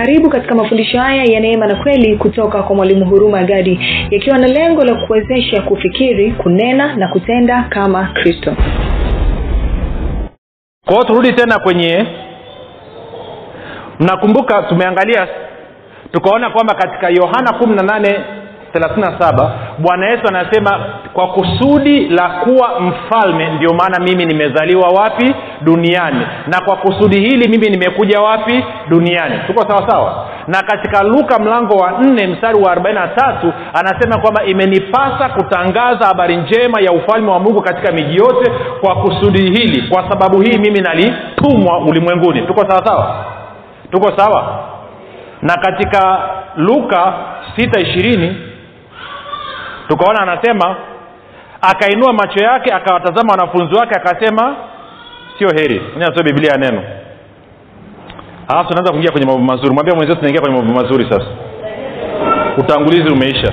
[0.00, 4.46] karibu katika mafundisho haya ya neema na kweli kutoka kwa mwalimu huruma gadi yakiwa na
[4.46, 8.56] lengo la kuwezesha kufikiri kunena na kutenda kama kristo.
[10.86, 12.06] Kwa turudi tena kwenye
[14.00, 15.28] mnakumbuka tumeangalia
[16.12, 18.20] tukaona kwamba katika yohana kumi na nane
[18.74, 20.80] 37 bwana yesu anasema
[21.12, 25.34] kwa kusudi la kuwa mfalme ndio maana mimi nimezaliwa wapi?
[25.60, 26.26] Duniani.
[26.46, 28.64] Na kwa kusudi hili mimi nimekuja wapi?
[28.88, 29.38] Duniani.
[29.46, 30.26] Tuko sawa sawa?
[30.46, 36.80] Na katika luka mlango wa 4 mstari wa 43 anasema kwamba imenipasa kutangaza habari njema
[36.80, 39.82] ya ufalme wa mungu katika miji yote kwa kusudi hili.
[39.88, 42.42] Kwa sababu hii mimi nalitumwa ulimwenguni.
[42.42, 43.24] Tuko sawa sawa?
[43.90, 44.58] Tuko sawa?
[45.42, 46.18] Na katika
[46.56, 47.12] luka
[47.58, 47.84] 6
[49.90, 50.76] tukaona anasema
[51.60, 54.56] akainua macho yake akawatazama wanafunzi wake akasema
[55.38, 55.82] sio heri.
[55.98, 56.82] Nasio biblia ya neno.
[58.48, 59.74] Alafu tunaanza kuingia kwenye mambo mazuri.
[59.74, 61.26] Mwambia mwenzio tunaingia kwenye mambo mazuri sasa.
[62.58, 63.52] Utangulizi umeisha.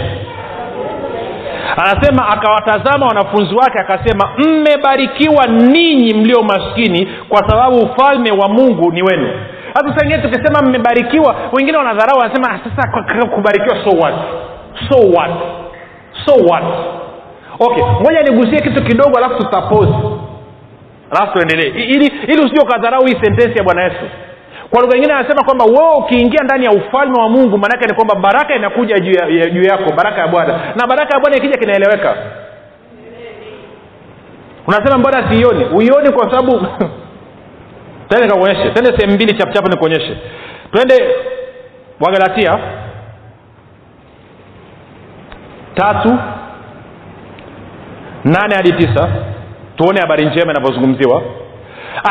[1.78, 9.04] Anasema akawatazama wanafunzi wake akasema mmebarikiwa ninyi mlio maskini kwa sababu ufalme wa mungu ni
[9.04, 9.30] wenu.
[9.74, 14.14] Hata sengine tukisema mmebarikiwa wengine wanadharau wanasema sasa kubarikiwa so what?
[14.90, 15.32] So what
[16.28, 16.64] so what?
[17.60, 19.94] Okay ngoja nigusie kitu kidogo alafu tutapose
[21.12, 21.70] alafu tuendelee.
[21.84, 24.06] Ili ili usije ukadharau hii sentensi ya bwana yesu.
[24.70, 28.16] Kwa lugha ingine anasema kwamba wewe ukiingia ndani ya ufalme wa mungu maanake ni kwamba
[28.16, 30.60] baraka inakuja juu ya, ya, yako baraka ya bwana.
[30.76, 32.16] Na baraka ya bwana ikija kinaeleweka.
[34.68, 36.52] Unasema mbona siioni uioni kwa sababu
[38.10, 38.70] tende nikakuonyeshe.
[38.70, 40.18] Tende sehemu mbili chapuchapu nikuonyeshe.
[40.72, 41.16] Twende
[42.00, 42.60] wagalatia
[45.78, 46.18] tatu
[48.24, 49.10] nane hadi tisa.
[49.76, 51.22] Tuone habari njema inavyozungumziwa.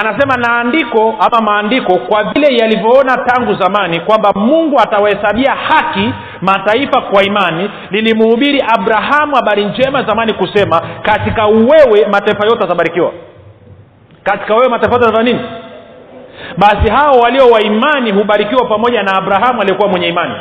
[0.01, 7.01] Anasema na andiko ama maandiko kwa vile yalivyoona tangu zamani kwamba mungu atawahesabia haki mataifa
[7.01, 13.13] kwa imani lilimuhubiri abrahamu habari njema zamani kusema katika wewe mataifa yote atabarikiwa.
[14.23, 15.45] Katika wewe mataifa yote atafanya nini?
[16.59, 20.35] Basi hao walio wa imani hubarikiwa pamoja na abrahamu aliyekuwa mwenye imani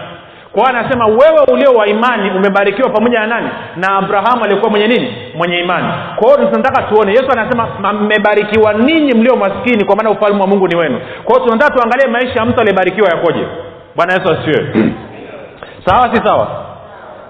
[0.56, 3.50] kwa anasema wewe ulio wa imani umebarikiwa pamoja na nani?
[3.76, 5.16] Na abrahamu aliyekuwa mwenye nini?
[5.38, 5.88] Mwenye imani.
[6.16, 7.12] Kwa tunataka tuone.
[7.12, 11.02] Yesu anasema mmebarikiwa ninyi mlio maskini kwa maana ufalme wa mungu ni wenu.
[11.24, 13.48] Kwa tunataka tuangalie maisha ya mtu aliyebarikiwa yakoje?
[13.96, 14.74] Bwana yesu asiwe
[15.86, 16.48] sawa si sawa?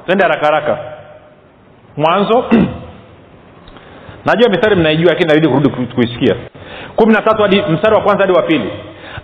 [0.05, 0.77] Twende haraka haraka.
[1.97, 2.45] Mwanzo.
[4.25, 6.35] Najua mistari mnaijua lakini nabidi kurudi kuisikia.
[6.95, 8.71] kumi na tatu hadi mstari wa kwanza hadi wa pili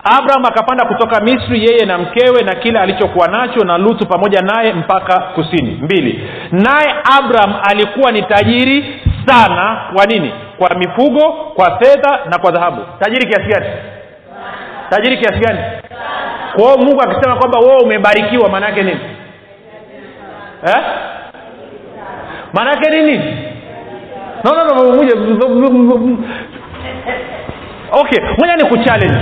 [0.04, 4.74] abraham akapanda kutoka misri yeye na mkewe na kile alichokuwa nacho na lutu pamoja naye
[4.74, 5.80] mpaka kusini.
[5.82, 6.30] Mbili.
[6.52, 9.82] Naye abraham alikuwa ni tajiri sana.
[9.96, 10.32] Kwa nini?
[10.58, 12.82] Kwa mifugo kwa fedha na kwa dhahabu.
[13.00, 13.66] Tajiri kiasi gani?
[14.90, 15.60] Tajiri kiasi gani?
[16.56, 19.00] Kwa hiyo mungu akisema kwamba wewe umebarikiwa maana yake nini?
[20.68, 20.84] Eh?
[22.54, 23.18] maana yake nini?
[24.44, 26.18] No, no, no,
[27.92, 29.18] okay moja ni kuchallenge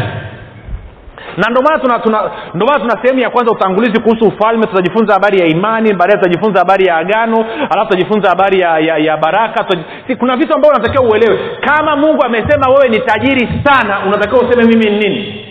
[1.38, 4.66] na ndio maana tuna, sehemu ya kwanza utangulizi kuhusu ufalme.
[4.68, 9.18] Tutajifunza habari ya imani baadaye tutajifunza habari ya agano alafu tutajifunza habari ya, ya, ya
[9.18, 9.66] baraka.
[10.08, 11.40] Si, kuna vitu ambavyo unatakiwa uelewe.
[11.62, 15.46] Kama mungu amesema wewe ni tajiri sana unatakiwa useme mimi ni nini?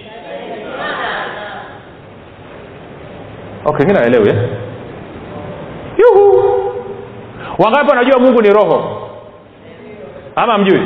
[3.65, 4.37] Okay mi naelewi eh?
[5.99, 6.45] yuhu!
[7.59, 9.09] Wangapi wanajua mungu ni roho?
[10.37, 10.81] Ama mjui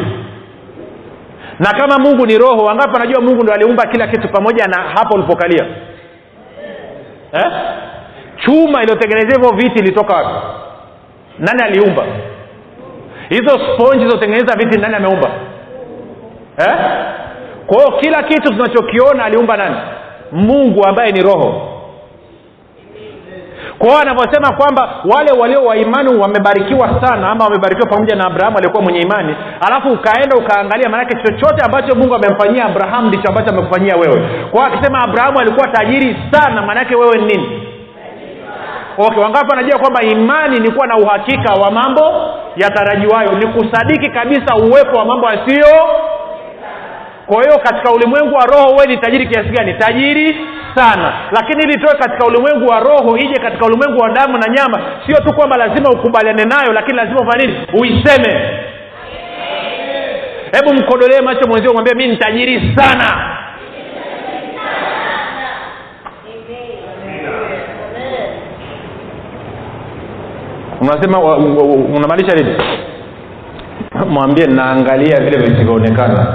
[1.58, 5.14] na kama mungu ni roho wangapi wanajua mungu ndo aliumba kila kitu pamoja na hapo
[5.14, 5.66] ulipokalia?
[7.32, 7.52] Eh?
[8.36, 10.46] chuma iliyotengenezea hivyo viti ilitoka wapi?
[11.38, 12.04] Nani aliumba?
[13.28, 15.30] Hizo sponji zilizotengeneza viti nani ameumba?
[16.58, 16.74] Eh?
[17.66, 19.76] kwa hiyo kila kitu tunachokiona aliumba nani?
[20.32, 21.71] Mungu ambaye ni roho
[23.82, 29.00] kwa hiyo kwamba wale walio waimani wamebarikiwa sana ama wamebarikiwa pamoja na abrahamu aliyekuwa mwenye
[29.00, 29.36] imani
[29.66, 34.28] alafu ukaenda ukaangalia maanake chochote ambacho mungu amemfanyia abrahamu ndicho ambacho amekufanyia wewe.
[34.50, 37.62] Kwa akisema abrahamu alikuwa tajiri sana maanaake wewe ni nini?
[38.98, 42.12] Okay wangapi wanajua kwamba imani ni kuwa na uhakika wa mambo
[42.56, 43.32] yatarajiwayo?
[43.32, 45.88] Ni kusadiki kabisa uwepo wa mambo yasiyo.
[47.26, 49.74] Kwa hiyo katika ulimwengu wa roho wewe ni tajiri kiasi gani?
[49.74, 50.36] Tajiri
[50.74, 51.12] sana.
[51.32, 55.16] Lakini ili itoe katika ulimwengu wa roho ije katika ulimwengu wa damu na nyama sio
[55.16, 57.58] tu kwamba lazima ukubaliane nayo lakini lazima ufanye nini?
[57.80, 58.58] Uiseme.
[60.52, 63.28] Hebu mkodolee macho mwenzio mwambie mi ni sana.
[70.80, 71.18] Unasema
[71.96, 72.56] unamaanisha nini?
[74.08, 76.26] Mwambie naangalia vile visivyoonekana.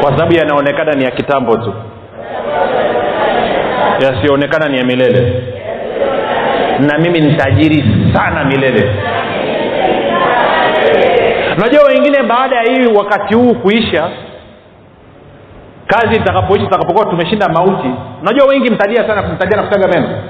[0.00, 1.74] Kwa sababu yanaonekana ni ya kitambo tu
[4.00, 5.42] yasiyoonekana ni ya milele.
[6.80, 7.38] Na mimi ni
[8.14, 8.94] sana milele.
[11.56, 14.10] Unajua wengine baada ya hii wakati huu kuisha
[15.86, 17.90] kazi itakapoisha itakapokuwa tumeshinda mauti
[18.22, 20.22] unajua wengi mtalia sana mtalia na kutaga meno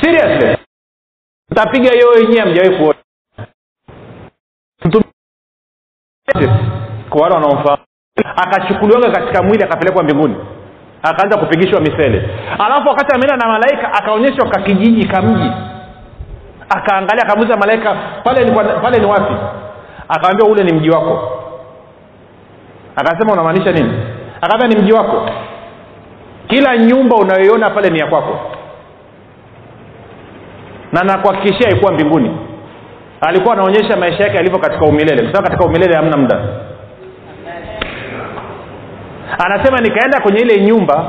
[0.00, 0.56] seriously?
[1.50, 2.98] Mtapiga hiyo wenyewe mjawai kuona.
[7.10, 7.81] Kwa wale wanaomfahamu
[8.36, 10.36] akachukuliwaga katika mwili akapelekwa mbinguni.
[11.02, 12.30] Akaanza kupigishwa misele.
[12.58, 15.50] Alafu wakati ameenda na malaika akaonyeshwa kakijiji kamji
[16.68, 18.52] akaangalia akamuuliza malaika pale ni,
[18.82, 19.34] pale ni wapi?
[20.08, 21.32] Akawambia ule ni mji wako.
[22.96, 23.92] Akasema unamaanisha nini?
[24.40, 25.30] Akaambia ni mji wako.
[26.48, 28.40] Kila nyumba unayoiona pale ni ya kwako.
[30.92, 32.36] Na nakuhakikishia ilikuwa mbinguni.
[33.20, 35.22] Alikuwa anaonyesha maisha yake yalivyo katika umilele.
[35.22, 36.40] Kwa sababu katika umilele hamna muda
[39.38, 41.04] anasema nikaenda kwenye ile nyumba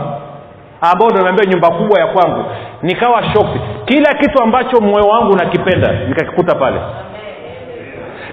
[0.82, 2.46] ambao ndo nyumba kubwa ya kwangu.
[2.82, 3.62] Nikawa shocked.
[3.86, 6.80] Kila kitu ambacho moyo wangu unakipenda nikakikuta pale.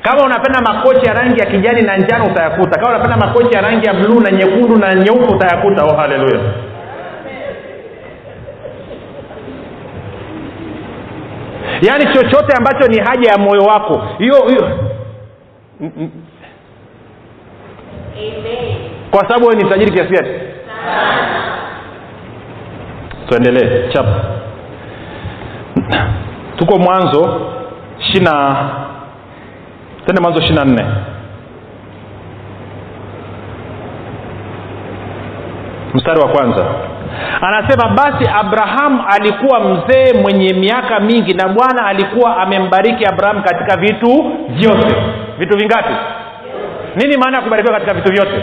[0.03, 2.81] Kama unapenda makochi ya rangi ya kijani na njano utayakuta.
[2.81, 5.85] Kama unapenda makochi ya rangi ya bluu na nyekundu na nyeupe utayakuta.
[5.85, 6.41] Oh haleluya
[11.83, 14.79] yaani chochote ambacho ni haja ya moyo wako hiyo hiyo.
[15.81, 16.11] Mm, mm.
[19.11, 20.41] Kwa sababu wewe ni tajiri kiasi gani?
[23.29, 23.89] Tuendelee.
[23.93, 24.07] Chap.
[26.57, 27.41] Tuko mwanzo
[27.99, 28.57] shina
[30.07, 30.87] tende mwanzo ishiri na nne.
[35.95, 36.65] Mstari wa kwanza.
[37.41, 44.33] Anasema basi abrahamu alikuwa mzee mwenye miaka mingi na bwana alikuwa amembariki abrahamu katika vitu
[44.49, 44.97] vyote.
[45.39, 45.95] Vitu vingapi?
[46.97, 48.43] Nini maana ya kubarikiwa katika vitu vyote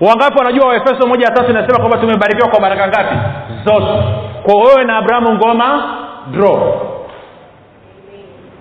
[0.00, 3.16] wangapi wanajua waefeso moja ya tatu inasema kwamba tumebarikiwa kwa baraka ngapi?
[3.64, 4.02] Zote.
[4.42, 5.84] Kwa wewe na abrahamu ngoma
[6.32, 6.82] dro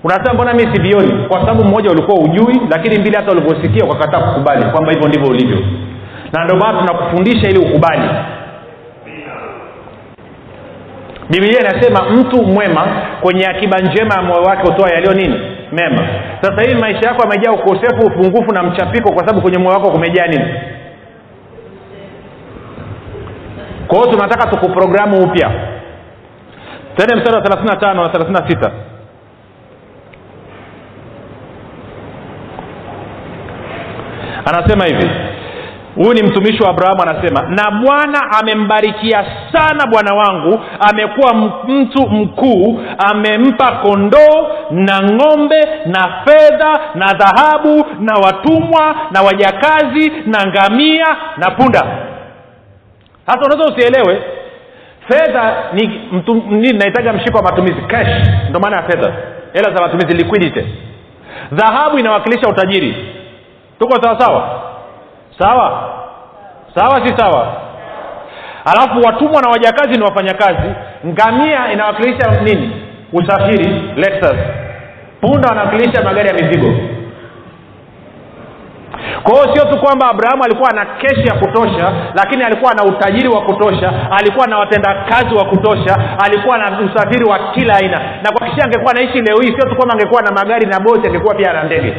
[0.03, 1.27] unasema mbona mi sivioni?
[1.27, 5.57] Kwa sababu mmoja ulikuwa ujui lakini mbili hata ulivyosikia ukakataa kukubali kwamba hivyo ndivyo ulivyo.
[6.33, 8.09] Na ndio maana tunakufundisha ili ukubali.
[11.29, 12.87] Bibilia inasema mtu mwema
[13.21, 15.39] kwenye akiba njema ya moyo wake hutoa yaliyo nini?
[15.71, 16.07] Mema.
[16.41, 20.27] Sasa hivi maisha yako yamejaa ukosefu upungufu na mchapiko kwa sababu kwenye moyo wako kumejaa
[20.27, 20.45] nini
[23.87, 25.51] kwa hiyo tunataka tukuprogramu upya.
[26.95, 28.71] Tende mstari wa 35 na 36
[34.45, 35.09] anasema hivi.
[35.95, 40.59] Huyu ni mtumishi wa abrahamu anasema na bwana amembarikia sana bwana wangu
[40.89, 41.33] amekuwa
[41.67, 42.79] mtu mkuu
[43.09, 51.05] amempa kondoo na ng'ombe na fedha na dhahabu na watumwa na wajakazi na ngamia
[51.37, 51.83] na punda
[53.25, 54.23] sasa unaweza usielewe.
[55.07, 55.53] Fedha
[56.49, 58.27] ni nahitaga mshiko wa matumizi cash.
[58.49, 59.13] Ndo maana ya fedha.
[59.53, 60.65] Hela za matumizi liquidity.
[61.51, 62.95] Dhahabu inawakilisha utajiri.
[63.79, 64.61] Tuko sawa sawa?
[65.39, 65.89] Sawa?
[66.75, 67.53] Sawa si sawa?
[68.65, 70.69] Alafu watumwa na wajakazi ni wafanyakazi.
[71.07, 72.71] Ngamia inawakilisha nini?
[73.13, 74.35] Usafiri Lexus.
[75.21, 76.73] punda wanawakilisha magari ya mizigo
[79.23, 83.27] kwa hiyo sio tu kwamba abrahamu alikuwa na keshi ya kutosha lakini alikuwa na utajiri
[83.27, 87.99] wa kutosha alikuwa na watendakazi wa kutosha alikuwa na usafiri wa kila aina.
[88.23, 91.07] Na kwa kishia angekuwa naishi leo hii sio tu kwamba angekuwa na magari na boti
[91.07, 91.93] angekuwa pia na ndege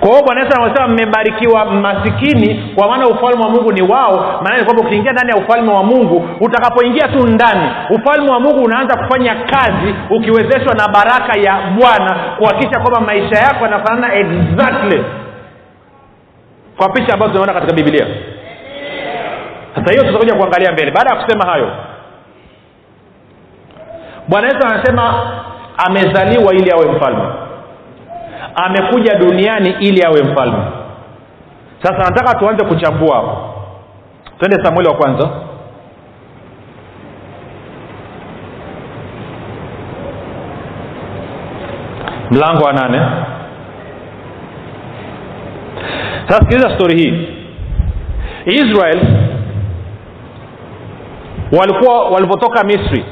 [0.00, 4.40] kwa hiyo bwana yesu anasema mmebarikiwa masikini kwa maana ufalme wa mungu ni wao.
[4.42, 8.62] Maana ni kwamba ukiingia ndani ya ufalme wa mungu utakapoingia tu ndani ufalme wa mungu
[8.62, 15.04] unaanza kufanya kazi ukiwezeshwa na baraka ya bwana kuhakikisha kwamba maisha yako yanafanana exactly
[16.76, 18.06] kwa picha ambazo tunaona katika bibilia
[19.74, 20.90] sasa hiyo tutakuja kuangalia mbele.
[20.90, 21.70] Baada ya kusema hayo
[24.28, 25.14] bwana yesu anasema
[25.86, 27.22] amezaliwa ili awe mfalme
[28.54, 30.62] amekuja duniani ili awe mfalme.
[31.82, 33.54] Sasa nataka tuanze kuchambua hapo.
[34.38, 35.30] Twende samueli wa kwanza.
[42.30, 43.00] Mlango wa nane.
[46.28, 47.28] Sasa sikiliza stori hii.
[48.46, 49.00] Israel
[51.60, 53.04] walikuwa walipotoka misri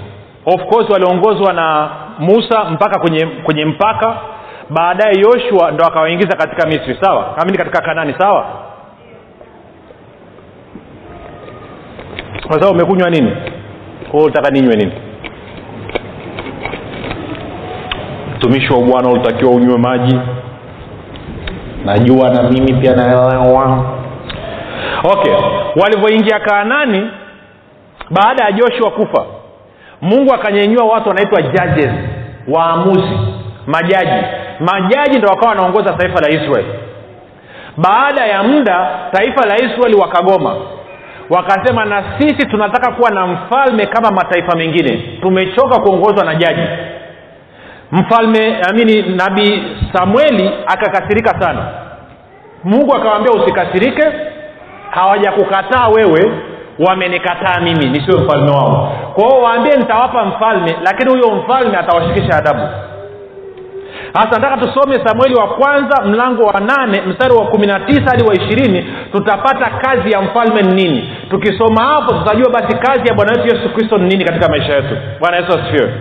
[0.46, 4.16] of course waliongozwa na musa mpaka kwenye kwenye mpaka
[4.70, 7.34] baadaye yoshua ndo akawaingiza katika misri sawa?
[7.38, 8.46] Kamini katika kanani sawa?
[12.46, 13.36] Kwa sababu umekunywa nini?
[14.10, 14.92] Kwao utaka ninywe nini?
[18.36, 20.18] Mtumishi wa bwana ulitakiwa unywe maji.
[21.84, 23.84] Najua na mimi pia naelewa
[25.04, 25.34] okay
[25.82, 27.10] walivyoingia kaanani
[28.10, 29.24] baada ya joshua kufa
[30.00, 31.90] mungu akanyenyua watu wanaitwa judges
[32.48, 33.18] waamuzi
[33.66, 34.26] majaji
[34.60, 36.74] majaji ndo wakawa wanaongoza taifa la israeli
[37.76, 40.56] baada ya muda taifa la israeli wakagoma.
[41.30, 45.18] Wakasema na sisi tunataka kuwa na mfalme kama mataifa mengine.
[45.22, 46.62] Tumechoka kuongozwa na jaji.
[47.92, 49.62] Mfalme amini nabii
[49.92, 51.66] samueli akakasirika sana.
[52.64, 54.04] Mungu akawambia usikasirike.
[54.90, 56.32] Hawajakukataa wewe
[56.88, 58.92] wamenikataa mimi nisiwe mfalme wao.
[59.14, 62.68] Kwa hiyo waambie nitawapa mfalme lakini huyo mfalme atawashikisha adabu
[64.14, 68.22] hasa nataka tusome samueli wa kwanza mlango wa nane mstari wa kumi na tisa hadi
[68.24, 68.86] wa ishirini.
[69.12, 71.10] Tutapata kazi ya mfalme ni nini?
[71.30, 74.96] Tukisoma hapo tutajua basi kazi ya bwana wetu yesu kristo ni nini katika maisha yetu.
[75.20, 75.94] Bwana yesu asifiwe.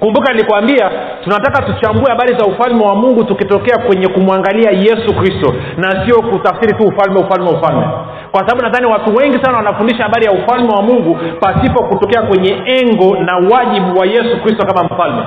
[0.00, 0.90] Kumbuka nilikwambia
[1.24, 6.74] tunataka tuchambue habari za ufalme wa mungu tukitokea kwenye kumwangalia yesu kristo na sio kutafsiri
[6.78, 7.86] tu ufalme ufalme ufalme.
[8.30, 12.62] Kwa sababu nadhani watu wengi sana wanafundisha habari ya ufalme wa mungu pasipo kutokea kwenye
[12.66, 15.22] engo na wajibu wa yesu kristo kama mfalme.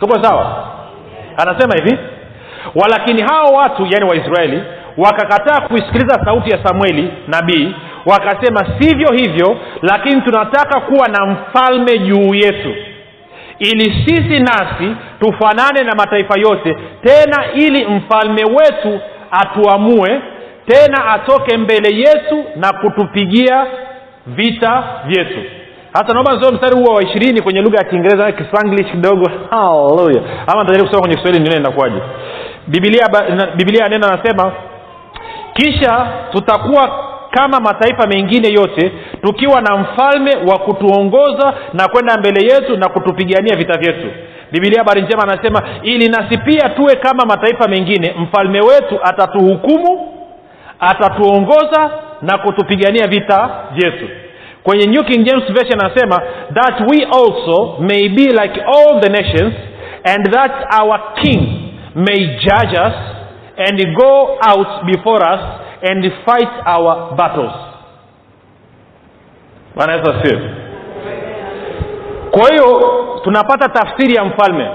[0.00, 0.64] Tuko sawa
[1.36, 1.98] anasema hivi
[2.74, 4.62] walakini hao watu yani waisraeli
[4.96, 7.74] wakakataa kuisikiliza sauti ya samueli nabii
[8.06, 12.74] wakasema sivyo hivyo lakini tunataka kuwa na mfalme juu yetu.
[13.58, 19.00] Ili sisi nasi tufanane na mataifa yote tena ili mfalme wetu
[19.30, 20.20] atuamue
[20.66, 23.66] tena atoke mbele yetu na kutupigia
[24.26, 25.38] vita vyetu
[25.94, 29.30] hasa naomba nisome mstari huo wa ishirini kwenye lugha ya kiingereza kispanglish kidogo.
[29.50, 32.00] Haleluya ama nitajaribu kusoma kwenye kiswahili nione inakuwaje?
[32.66, 33.06] Bibilia
[33.56, 34.52] bibilia neno anasema
[35.54, 42.76] kisha tutakuwa kama mataifa mengine yote tukiwa na mfalme wa kutuongoza na kwenda mbele yetu
[42.76, 44.06] na kutupigania vita vyetu.
[44.52, 50.08] Bibilia habari njema anasema ili nasi pia tuwe kama mataifa mengine mfalme wetu atatuhukumu
[50.80, 51.90] atatuongoza
[52.22, 54.08] na kutupigania vita vyetu
[54.64, 56.22] kwenye new king james version anasema
[56.54, 59.54] that we also may be like all the nations
[60.04, 61.40] and that our king
[61.94, 62.94] may judge us
[63.56, 65.40] and go out before us
[65.90, 67.52] and fight our battles.
[69.76, 70.50] Bwana yesu asiwe
[72.30, 72.80] kwa hiyo
[73.24, 74.70] tunapata tafsiri ya mfalme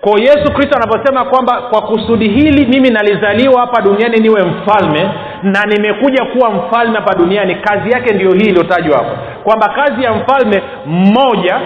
[0.00, 5.10] kwa yesu kristo anaposema kwamba kwa kusudi hili mimi nalizaliwa hapa duniani niwe mfalme
[5.42, 9.16] na nimekuja kuwa mfalme hapa duniani kazi yake ndio hii iliyotajwa hapo.
[9.44, 11.60] Kwamba kazi ya mfalme mmoja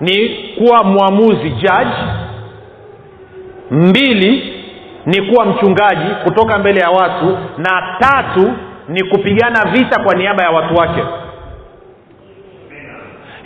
[0.00, 1.96] ni kuwa mwamuzi judge.
[3.70, 4.54] Mbili
[5.06, 7.38] ni kuwa mchungaji kutoka mbele ya watu.
[7.58, 8.52] Na tatu
[8.88, 11.02] ni kupigana vita kwa niaba ya watu wake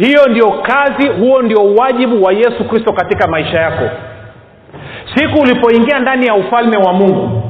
[0.07, 3.91] hiyo ndio kazi huo ndio wajibu wa yesu kristo katika maisha yako.
[5.15, 7.43] Siku ulipoingia ndani ya ufalme wa mungu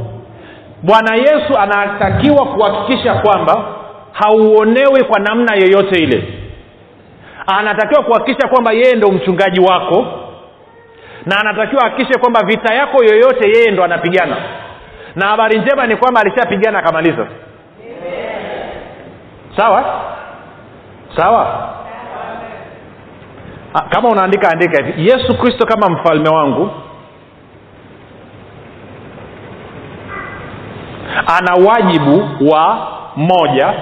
[0.82, 3.64] bwana yesu anatakiwa kuhakikisha kwamba
[4.12, 6.25] hauonewi kwa namna yoyote ile.
[7.47, 10.06] Anatakiwa kuhakikisha kwamba yeye ndo mchungaji wako
[11.26, 14.37] na anatakiwa ahakikishe kwamba vita yako yoyote yeye ndo anapigana.
[15.16, 17.26] Na habari njema ni kwamba alishapigana akamaliza.
[19.56, 19.85] Sawa?
[21.16, 21.73] Sawa
[23.91, 25.09] kama unaandika andika hivi.
[25.11, 26.71] Yesu kristo kama mfalme wangu
[31.38, 33.75] ana wajibu wa moja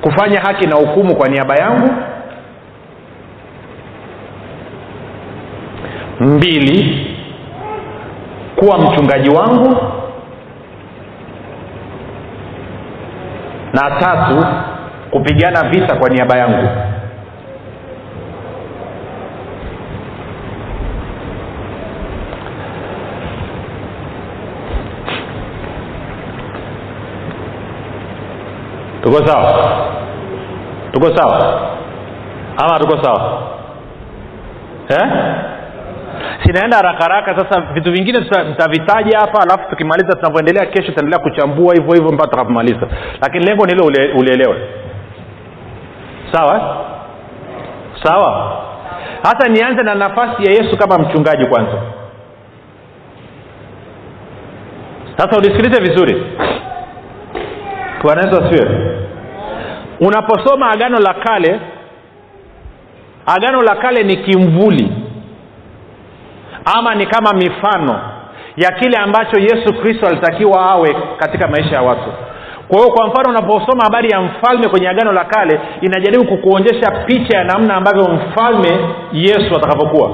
[0.00, 1.90] kufanya haki na hukumu kwa niaba yangu.
[6.20, 7.06] Mbili
[8.56, 9.76] kuwa mchungaji wangu.
[13.72, 14.46] Na tatu
[15.10, 16.68] kupigana vita kwa niaba yangu.
[29.02, 29.50] Tuko sawa?
[30.92, 31.38] Tuko sawa?
[32.56, 33.20] Ama tuko sawa?
[34.90, 35.06] Eh?
[36.44, 41.94] sinaenda haraka haraka sasa vitu vingine tutavitaja hapa alafu tukimaliza tunavyoendelea kesho tutaendelea kuchambua hivyo
[41.94, 42.86] hivyo mpaka tutakapomaliza.
[43.22, 44.56] Lakini lengo ni ule, ulielewe
[46.32, 46.84] sawa?
[48.02, 48.56] Sawa?
[49.22, 51.82] Hasa nianze na nafasi ya yesu kama mchungaji kwanza.
[55.16, 56.22] Sasa unisikilize vizuri.
[58.02, 58.96] Bwana asiwe
[60.00, 61.60] unaposoma agano la kale
[63.26, 64.92] agano la kale ni kimvuli
[66.78, 68.00] ama ni kama mifano
[68.56, 72.12] ya kile ambacho yesu kristo alitakiwa awe katika maisha ya watu
[72.70, 77.38] kwa hiyo kwa mfano unaposoma habari ya mfalme kwenye agano la kale inajaribu kukuonyesha picha
[77.38, 78.78] ya namna ambavyo mfalme
[79.12, 80.10] yesu atakavyokuwa.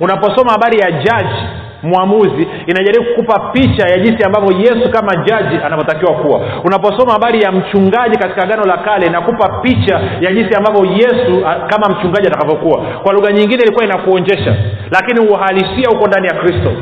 [0.00, 1.42] Unaposoma habari ya jaji
[1.82, 6.40] mwamuzi inajaribu kukupa picha ya jinsi ambavyo yesu kama jaji anavyotakiwa kuwa.
[6.64, 11.88] Unaposoma habari ya mchungaji katika agano la kale inakupa picha ya jinsi ambavyo yesu kama
[11.96, 12.78] mchungaji atakavyokuwa.
[13.02, 14.54] Kwa lugha nyingine ilikuwa inakuonjesha
[14.90, 16.72] lakini uhalisia huko ndani ya kristo.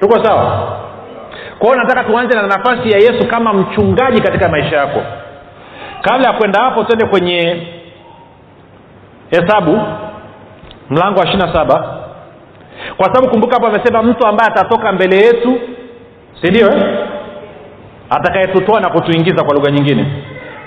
[0.00, 0.68] Tuko sawa
[1.64, 5.02] kwa nataka tuanze na nafasi ya yesu kama mchungaji katika maisha yako.
[6.00, 7.66] Kabla ya kwenda hapo twende kwenye
[9.30, 9.80] hesabu
[10.90, 11.98] mlango wa ishirina saba.
[12.96, 15.60] Kwa sababu kumbuka hapo amesema mtu ambaye atatoka mbele yetu
[16.42, 16.98] sindio eh?
[18.10, 20.06] atakayetutoa na kutuingiza kwa lugha nyingine.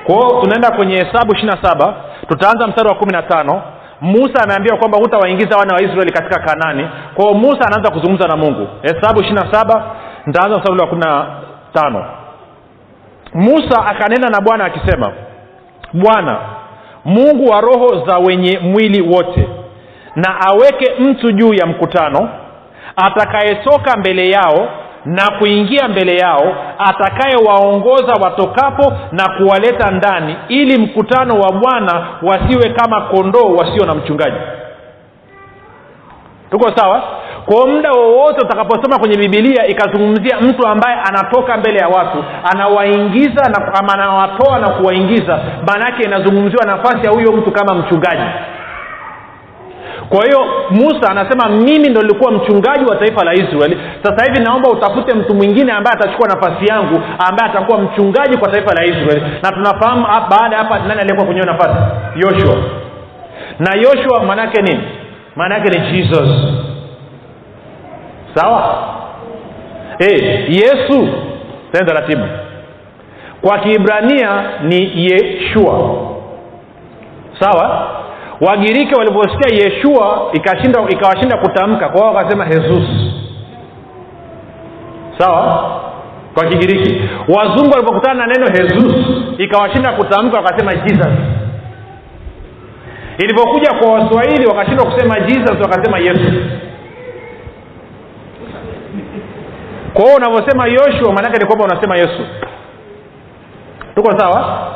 [0.03, 1.93] Kwao tunaenda kwenye hesabu ishirina saba
[2.27, 3.61] tutaanza mstari wa kumi na tano.
[4.01, 6.89] Musa ameambiwa kwamba hutawaingiza wana wa israeli katika kanani.
[7.15, 8.67] Kwao musa anaanza kuzungumza na mungu.
[8.81, 9.95] Hesabu ishirina saba
[10.27, 11.25] ntaanza mstari wa kumi na
[11.73, 12.05] tano.
[13.33, 15.11] Musa akanena na bwana akisema
[15.93, 16.37] bwana
[17.05, 19.49] mungu wa roho za wenye mwili wote
[20.15, 22.29] na aweke mtu juu ya mkutano
[22.95, 24.67] atakayetoka mbele yao
[25.05, 33.01] na kuingia mbele yao atakayewaongoza watokapo na kuwaleta ndani ili mkutano wa bwana wasiwe kama
[33.01, 34.37] kondoo wasio na mchungaji.
[36.51, 37.01] Tuko sawa
[37.47, 42.23] kwa muda wowote utakaposoma kwenye bibilia ikazungumzia mtu ambaye anatoka mbele ya watu
[42.53, 48.23] anawaingiza na ama anawatoa na kuwaingiza maanaake inazungumziwa nafasi ya huyo mtu kama mchungaji.
[50.09, 50.39] Kwa hiyo
[50.69, 53.77] musa anasema mimi ndo nilikuwa mchungaji wa taifa la israeli.
[54.03, 58.73] Sasa hivi naomba utafute mtu mwingine ambaye atachukua nafasi yangu ambaye atakuwa mchungaji kwa taifa
[58.73, 59.21] la israeli.
[59.43, 61.75] Na tunafahamu baada ya hapa nani aliyekuwa kwenye nafasi?
[62.15, 62.57] Yoshua.
[63.59, 64.83] Na yoshua maanaake nini?
[65.35, 66.29] Maana yake ni jesus
[68.35, 68.87] sawa?
[69.99, 70.17] Hey,
[70.49, 71.09] yesu
[71.71, 72.23] tena taratibu.
[73.41, 75.95] Kwa kiibrania ni yeshua.
[77.39, 77.87] Sawa?
[78.41, 81.89] Wagiriki waliposikia yeshua ikawashinda kutamka.
[81.89, 82.83] Kwa wakasema hesus
[85.17, 85.71] sawa?
[86.33, 87.01] Kwa kigiriki.
[87.27, 88.93] Wazungu walipokutana na neno hesus
[89.37, 91.13] ikawashinda kutamka wakasema jesus.
[93.17, 96.33] Ilipokuja kwa waswahili wakashindwa kusema jesus wakasema yesu
[99.97, 102.25] kwa hiyo unavyosema yoshua maanake ni kwamba unasema yesu.
[103.95, 104.67] Tuko sawa?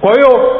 [0.00, 0.52] Kwa hiyo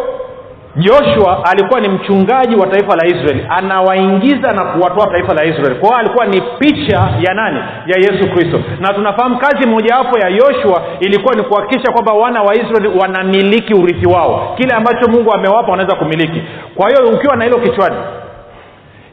[0.77, 3.47] joshua alikuwa ni mchungaji wa taifa la israeli.
[3.49, 5.75] Anawaingiza na kuwatoa taifa la israeli.
[5.75, 7.59] Kwa hiyo alikuwa ni picha ya nani?
[7.87, 8.61] Ya yesu kristo.
[8.81, 14.07] Na tunafahamu kazi mojawapo ya yoshua ilikuwa ni kuhakikisha kwamba wana wa israeli wanamiliki urithi
[14.07, 14.55] wao.
[14.57, 16.43] Kile ambacho mungu amewapa wanaweza kumiliki.
[16.75, 17.97] Kwa hiyo ukiwa na hilo kichwani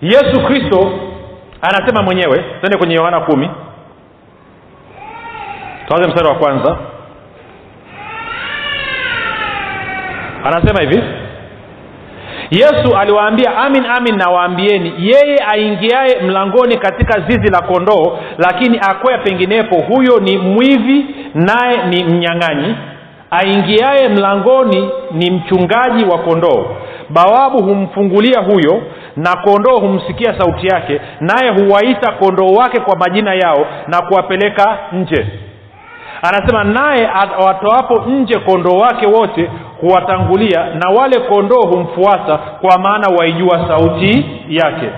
[0.01, 0.91] yesu kristo
[1.61, 3.49] anasema mwenyewe tende kwenye yohana kumi
[5.87, 6.77] tuanze mstari wa kwanza.
[10.43, 11.03] Anasema hivi
[12.51, 19.75] yesu aliwaambia amin amin nawaambieni yeye aingiaye mlangoni katika zizi la kondoo lakini akwea penginepo
[19.81, 22.75] huyo ni mwivi naye ni mnyang'anyi.
[23.31, 26.65] Aingiaye mlangoni ni mchungaji wa kondoo.
[27.09, 28.83] Bawabu humfungulia huyo
[29.15, 35.25] na kondoo humsikia sauti yake naye huwaita kondoo wake kwa majina yao na kuwapeleka nje
[36.21, 37.09] anasema naye
[37.45, 39.49] watoapo nje kondoo wake wote
[39.81, 44.89] huwatangulia na wale kondoo humfuata kwa maana waijua sauti yake.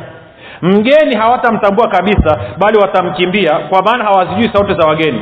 [0.62, 5.22] Mgeni hawatamtambua kabisa bali watamkimbia kwa maana hawazijui sauti za wageni.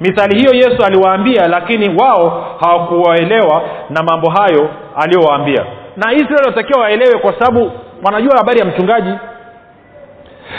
[0.00, 5.64] Mithali hiyo yesu aliwaambia lakini wao hawakuwaelewa na mambo hayo aliyowaambia.
[5.96, 7.72] Na israeli watakiwa waelewe kwa sababu
[8.04, 9.10] wanajua habari ya mchungaji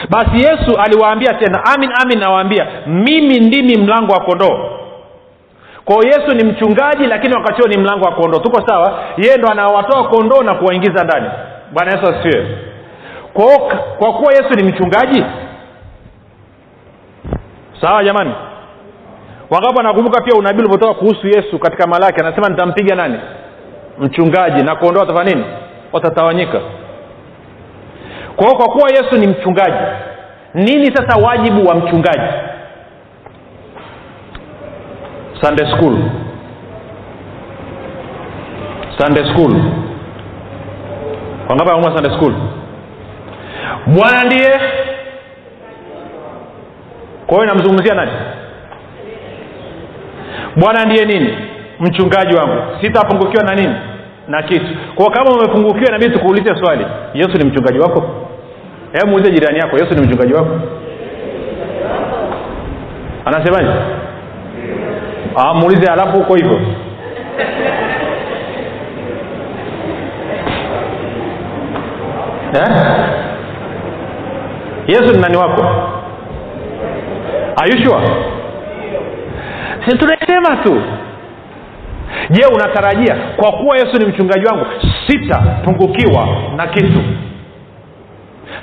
[0.09, 4.69] basi yesu aliwaambia tena amin amin nawaambia mimi ndimi mlango wa kondoo.
[5.85, 8.39] Kwao yesu ni mchungaji lakini wakati huo ni mlango wa kondoo.
[8.39, 8.99] Tuko sawa?
[9.17, 11.29] Yeye ndo anawatoa kondoo na kuwaingiza ndani.
[11.71, 12.57] Bwana yesu asifiwe.
[13.33, 13.45] Kwa,
[13.97, 15.25] kwa kuwa yesu ni mchungaji
[17.81, 18.31] sawa jamani?
[19.49, 22.19] Wangapo anakumbuka pia unabii ulivyotoka kuhusu yesu katika malaki?
[22.21, 23.19] Anasema nitampiga nani?
[23.99, 24.63] Mchungaji.
[24.63, 25.45] Na kondoo watafanya nini?
[25.91, 26.59] Watatawanyika
[28.35, 29.77] kwa hiyo kwa kuwa yesu ni mchungaji
[30.53, 32.33] nini sasa wajibu wa mchungaji?
[35.41, 35.97] Sunday school.
[38.97, 39.53] Sunday school.
[41.49, 42.33] Wangapi wanaumwa sunday school?
[43.87, 44.51] Bwana ndiye.
[47.27, 48.11] Kwa hiyo inamzungumzia nani?
[50.55, 51.37] Bwana ndiye nini?
[51.79, 52.61] Mchungaji wangu.
[52.81, 53.75] Sitapungukiwa na nini?
[54.27, 54.65] Na kitu.
[54.95, 56.85] Kwa kama umepungukiwa inabidi tukuulize swali.
[57.13, 58.24] Yesu ni mchungaji wako
[58.95, 60.59] hebu muulize jirani yako yesu ni mchungaji wako?
[63.25, 63.69] Anasemaje?
[65.55, 66.59] Muulize alafu huko hivyo.
[72.53, 72.75] Eh?
[74.87, 75.65] yesu ni nani wako?
[77.63, 78.01] Ayushua
[79.85, 80.81] si tunasema tu.
[82.29, 84.65] Je unatarajia kwa kuwa yesu ni mchungaji wangu
[85.07, 86.99] sitapungukiwa na kitu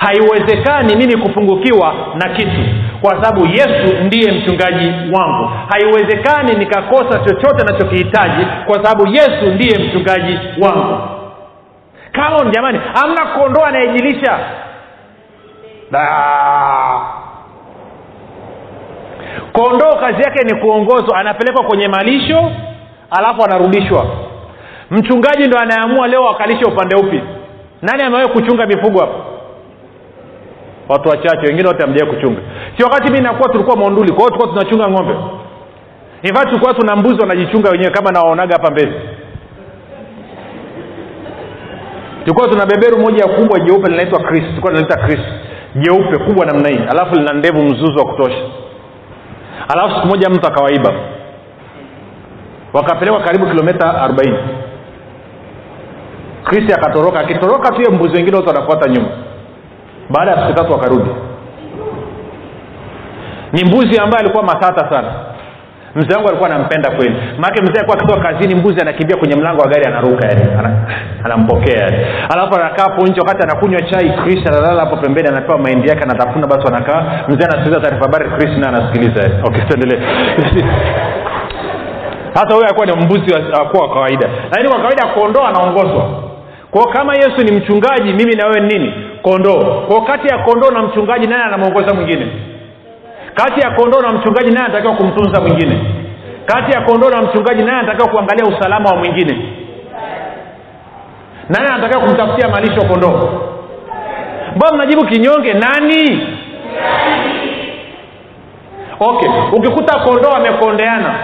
[0.02, 2.60] haiwezekani mimi kupungukiwa na kitu
[3.00, 5.50] kwa sababu yesu ndiye mchungaji wangu.
[5.68, 10.98] Haiwezekani nikakosa chochote nachokihitaji kwa sababu yesu ndiye mchungaji wangu.
[12.12, 14.38] Kama jamani amna kondoo anayejilisha.
[19.52, 22.50] Kondoo kazi yake ni kuongozwa anapelekwa kwenye malisho
[23.10, 24.06] alafu anarudishwa.
[24.90, 27.20] Mchungaji ndo anayeamua leo akalishe upande upi.
[27.82, 29.31] Nani amewahi kuchunga mifugo hapa
[30.88, 32.40] watu wachache wengine wote amjai kuchunga.
[32.76, 35.14] Si wakati mi nakuwa tulikuwa monduli kwa hiyo tulikuwa tunachunga ng'ombe.
[36.22, 38.92] Infact tulikuwa tuna mbuzi wanajichunga wenyewe kama nawaonaga hapa mbele.
[42.24, 45.20] Tulikuwa tuna beberu moja kubwa jeupe linaitwa chris tulikuwa linaita chris.
[45.74, 46.80] Jeupe kubwa namna hii.
[46.90, 48.42] Alafu lina ndevu mzuzu wa kutosha.
[49.68, 50.92] Alafu siku moja mtu akawaiba.
[52.72, 54.34] Wakapelekwa karibu kilomita 40
[56.44, 57.20] kristi akatoroka.
[57.20, 59.08] Akitoroka tu mbuzi wengine wote wanafuata nyuma
[60.12, 61.10] baada ya siku tatu wakarudi.
[63.52, 65.12] Ni mbuzi ambaye alikuwa matata sana.
[65.94, 67.16] Mzee wangu alikuwa anampenda kweli.
[67.38, 70.44] Maake mzee alikuwa akitoka kazini mbuzi anakimbia kwenye mlango wa gari anaruka yani.
[71.24, 71.96] Anampokea yani.
[72.34, 76.46] Alafu anakaa hapo nje wakati anakunywa chai chris analala hapo pembeni anapewa mahindi yake anatafuna
[76.46, 77.02] basi wanakaa.
[77.28, 79.34] Mzee anasikiliza taarifa habari chris naye anasikiliza yani.
[79.46, 80.02] Okay tuendelee.
[82.34, 84.28] Hata huyo alikuwa ni mbuzi akuwa wa kawaida.
[84.50, 86.31] Lakini kwa kawaida kuondoa anaongozwa
[86.72, 88.94] kwao kama yesu ni mchungaji mimi na wewe nini?
[89.22, 89.64] Kondoo.
[89.88, 92.26] Kwao kati ya kondoo na mchungaji naye anamwongoza mwingine?
[93.34, 95.80] Kati ya kondoo na mchungaji naye anatakiwa kumtunza mwingine?
[96.46, 99.34] Kati ya kondoo na mchungaji naye anatakiwa kuangalia usalama wa mwingine?
[101.48, 103.42] Nani anatakiwa kumtafutia malisho kondoo?
[104.56, 105.52] Mbao mnajibu kinyonge?
[105.52, 106.26] Nani?
[109.00, 109.30] Okay.
[109.52, 111.14] Ukikuta kondoo amekondeana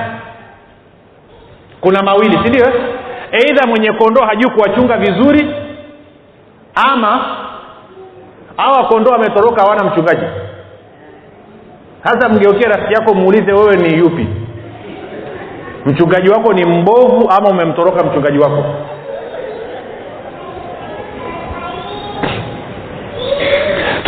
[1.81, 2.67] kuna mawili si ndio
[3.33, 5.55] eidha mwenye kondoo hajui kuwachunga vizuri
[6.75, 7.37] ama
[8.57, 10.25] awa kondoo ametoroka hawana mchungaji.
[12.05, 14.27] Sasa mgeukie rafiki yako muulize wewe ni yupi.
[15.87, 18.64] Mchungaji wako ni mbovu ama umemtoroka mchungaji wako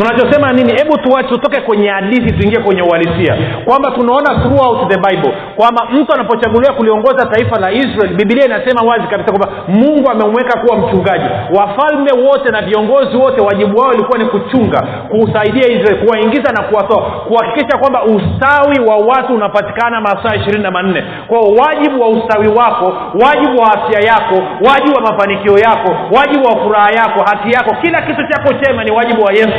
[0.00, 0.72] tunachosema nini?
[0.72, 3.36] Hebu tutoke kwenye hadithi tuingie kwenye uhalisia.
[3.64, 9.06] Kwamba tunaona throughout the bible kwamba mtu anapochaguliwa kuliongoza taifa la israel bibilia inasema wazi
[9.06, 11.24] kabisa kwamba mungu amemweka kuwa mchungaji.
[11.58, 17.02] Wafalme wote na viongozi wote wajibu wao ilikuwa ni kuchunga kuusaidia israel kuwaingiza na kuwatoa
[17.02, 21.04] kuhakikisha kwamba ustawi wa watu unapatikana masaa ishirini na manne.
[21.26, 24.34] Kwao wajibu wa ustawi wako wajibu wa afya yako
[24.68, 28.90] wajibu wa mafanikio yako wajibu wa furaha yako haki yako kila kitu chako chema ni
[28.92, 29.52] wajibu wa yesu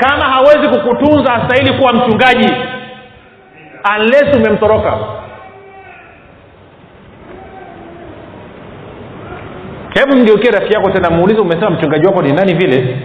[0.00, 2.52] kama hawezi kukutunza astahili kuwa mchungaji.
[3.96, 4.98] Unless umemtoroka.
[9.94, 12.96] Hebu mgeukie rafiki yako tena muulize umesema mchungaji wako ni nani vile?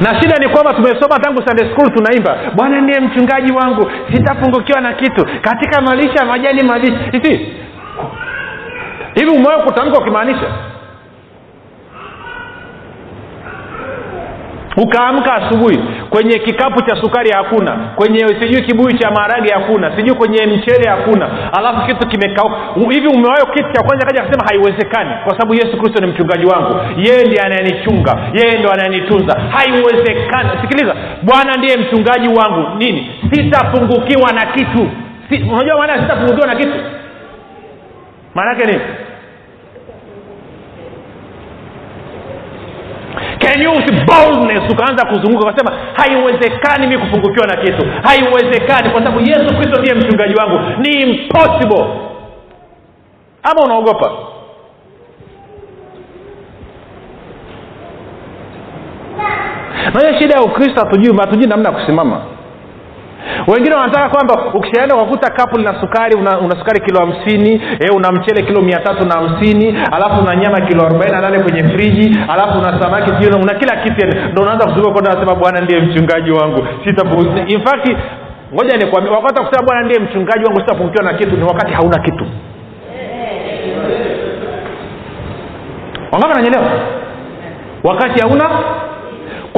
[0.00, 2.38] Na shida ni kwamba tumesoma tangu sunday school tunaimba.
[2.54, 5.26] Bwana ndiye mchungaji wangu sitapungukiwa na kitu.
[5.42, 7.46] Katika malisha majani mabichi
[9.14, 10.46] hivi umewahi kutamka ukimaanisha?
[14.76, 15.78] Ukaamka asubuhi
[16.10, 21.28] kwenye kikapu cha sukari hakuna kwenye sijui kibuyu cha maharage hakuna sijui kwenye mchele hakuna
[21.58, 22.56] alafu kitu kimekauka.
[22.90, 26.74] Hivi umewayo kitu cha kwanza kaja akasema haiwezekani kwa sababu yesu kristo ni mchungaji wangu.
[26.96, 29.40] Yeye ndiye anayenichunga yeye ndo anayenitunza.
[29.50, 30.50] Haiwezekani.
[30.60, 32.76] Sikiliza bwana ndiye mchungaji wangu.
[32.78, 33.10] Nini?
[33.32, 34.90] Sitapungukiwa na kitu.
[35.30, 36.72] Si, unajua maana sitapungukiwa na kitu
[43.62, 44.72] you with boldness?
[44.72, 47.86] Ukaanza kuzunguka ukasema haiwezekani mi kupungukiwa na kitu.
[48.02, 50.58] Haiwezekani kwa sababu yesu kristo ndiye mchungaji wangu.
[50.82, 51.84] Ni impossible.
[53.42, 54.10] Ama unaogopa?
[59.94, 62.22] Nahiyo shida ya ukristo hatujui hatujui namna ya kusimama
[63.46, 68.12] wengine wanataka kwamba ukishaenda ukakuta kapu lina sukari una, una sukari kilo hamsini e, una
[68.12, 72.18] mchele kilo mia tatu na hamsini alafu una nyama kilo arobaini na nane kwenye friji
[72.28, 76.30] alafu una samaki sijui una kila kitu ndo unaanza kuzunguka kwenda nasema bwana ndiye mchungaji
[76.30, 76.66] wangu.
[76.84, 77.96] Sitapungukiwa in fact
[78.54, 82.26] ngoja nikwambia wakati kusema bwana ndiye mchungaji wangu sitapungukiwa na kitu ni wakati hauna kitu.
[86.12, 86.64] Wangapi nanyelewa
[87.84, 88.50] wakati hauna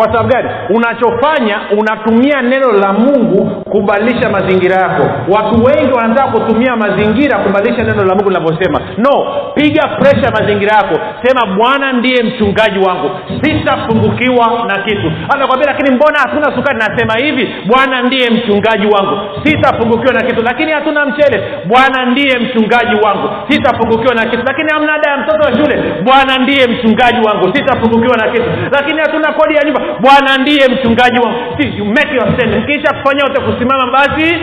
[0.00, 0.48] kwa sababu gani?
[0.70, 5.02] Unachofanya unatumia neno la mungu kubadilisha mazingira yako.
[5.28, 8.80] Watu wengi wanataka kutumia mazingira kubadilisha neno la mungu linavyosema.
[8.98, 11.00] No piga presha mazingira yako.
[11.22, 13.10] Sema bwana ndiye mchungaji wangu.
[13.42, 15.12] Sitapungukiwa na kitu.
[15.34, 16.78] Anakwambia lakini mbona hatuna sukari?
[16.78, 19.18] Nasema hivi bwana ndiye mchungaji wangu.
[19.44, 20.42] Sitapungukiwa na kitu.
[20.42, 21.42] Lakini hatuna mchele.
[21.66, 23.28] Bwana ndiye mchungaji wangu.
[23.48, 24.42] Sitapungukiwa na kitu.
[24.46, 25.82] Lakini hamna ada ya mtoto wa shule.
[26.02, 27.56] Bwana ndiye mchungaji wangu.
[27.56, 28.44] Sitapungukiwa na kitu.
[28.72, 32.92] Lakini hatuna kodi ya nyumba bwana ndiye mchungaji wangu See, you make your stand mkiisha
[32.94, 34.38] kufanya wote kusimama basi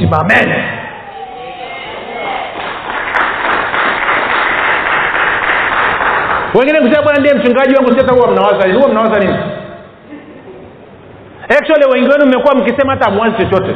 [0.00, 0.64] simamene
[6.54, 9.36] wengine kusema bwana ndiye mchungaji wangu sasa huwa mnawaza huwa mnawaza nini?
[11.48, 13.74] Actually wengi wenu mmekuwa mkisema hata mwazi chochote.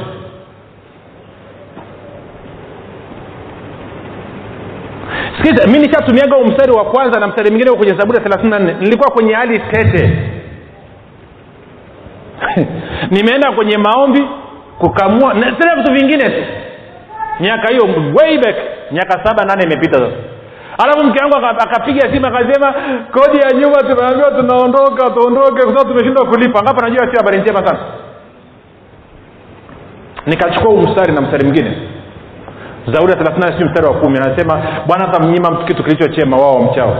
[5.37, 8.59] Sikiza mi nishatumiaga huu mstari wa kwanza na mstari mwingine kwenye zaburi ya thelathini na
[8.59, 8.77] nne.
[8.81, 10.11] Nilikuwa kwenye hali tete
[13.15, 14.29] nimeenda kwenye maombi
[14.79, 15.35] kukamua.
[15.35, 16.43] Na tena vitu vingine tu.
[17.41, 17.85] Miaka hiyo
[18.21, 18.57] way back
[18.91, 20.13] miaka saba nane imepita sasa.
[20.79, 22.75] Alafu mke wangu akapiga simu akasema
[23.11, 26.63] kodi ya nyumba tumeambiwa tunaondoka tuondoke kwa sababu tumeshindwa kulipa.
[26.63, 27.79] Ngapo najua sio habari njema sana.
[30.27, 31.77] Nikachukua huu mstari na mstari mwingine.
[32.93, 36.97] Zaburi ya thelathini mstari wa kumi anasema bwana atamnyima kitu kilichochema wao wamchao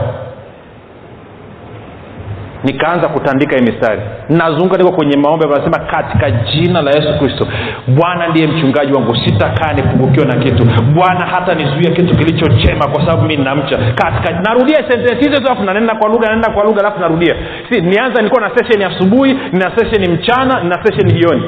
[2.63, 4.01] nikaanza kutandika hii mistari.
[4.29, 7.47] Nazunguka niko kwenye maombi anasema katika jina la yesu kristo
[7.87, 9.15] bwana ndiye mchungaji wangu.
[9.15, 10.65] Sitakaa nipungukiwa na kitu.
[10.95, 15.95] Bwana hata nizuia kitu kilichochema kwa sababu mi namcha katika narudia sentensi hizo alafu nanenda
[15.95, 17.35] kwa lugha naenda kwa lugha alafu narudia.
[17.69, 21.43] Si nianza nilikuwa na sesheni asubuhi nina sesheni mchana nina sesheni jioni.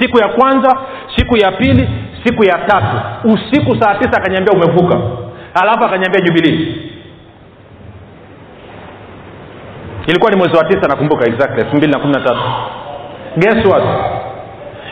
[0.00, 0.78] Siku ya kwanza
[1.16, 1.88] siku ya pili
[2.24, 2.96] siku ya tatu.
[3.24, 5.00] Usiku saa tisa akanyambia umevuka.
[5.62, 6.85] Alafu akanyambia jubilii
[10.06, 12.40] ilikuwa ni mwezi wa tisa nakumbuka exactly elfu mbili na kumi na tatu.
[13.36, 13.82] Guess what?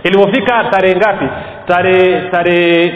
[0.03, 1.29] Ilivyofika tarehe ngapi?
[1.67, 2.93] Tarehe tarehe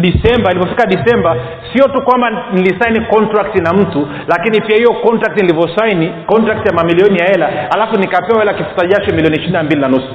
[0.00, 1.36] disemba ilipofika disemba
[1.72, 7.18] sio tu kwamba nilisaini contract na mtu lakini pia hiyo contract nilivyosaini contract ya mamilioni
[7.18, 10.08] ya hela alafu nikapewa hela kifuta jasho milioni ishiri na mbili na nusu.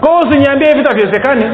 [0.00, 1.44] Kwao usiniambia hivi taviwezekani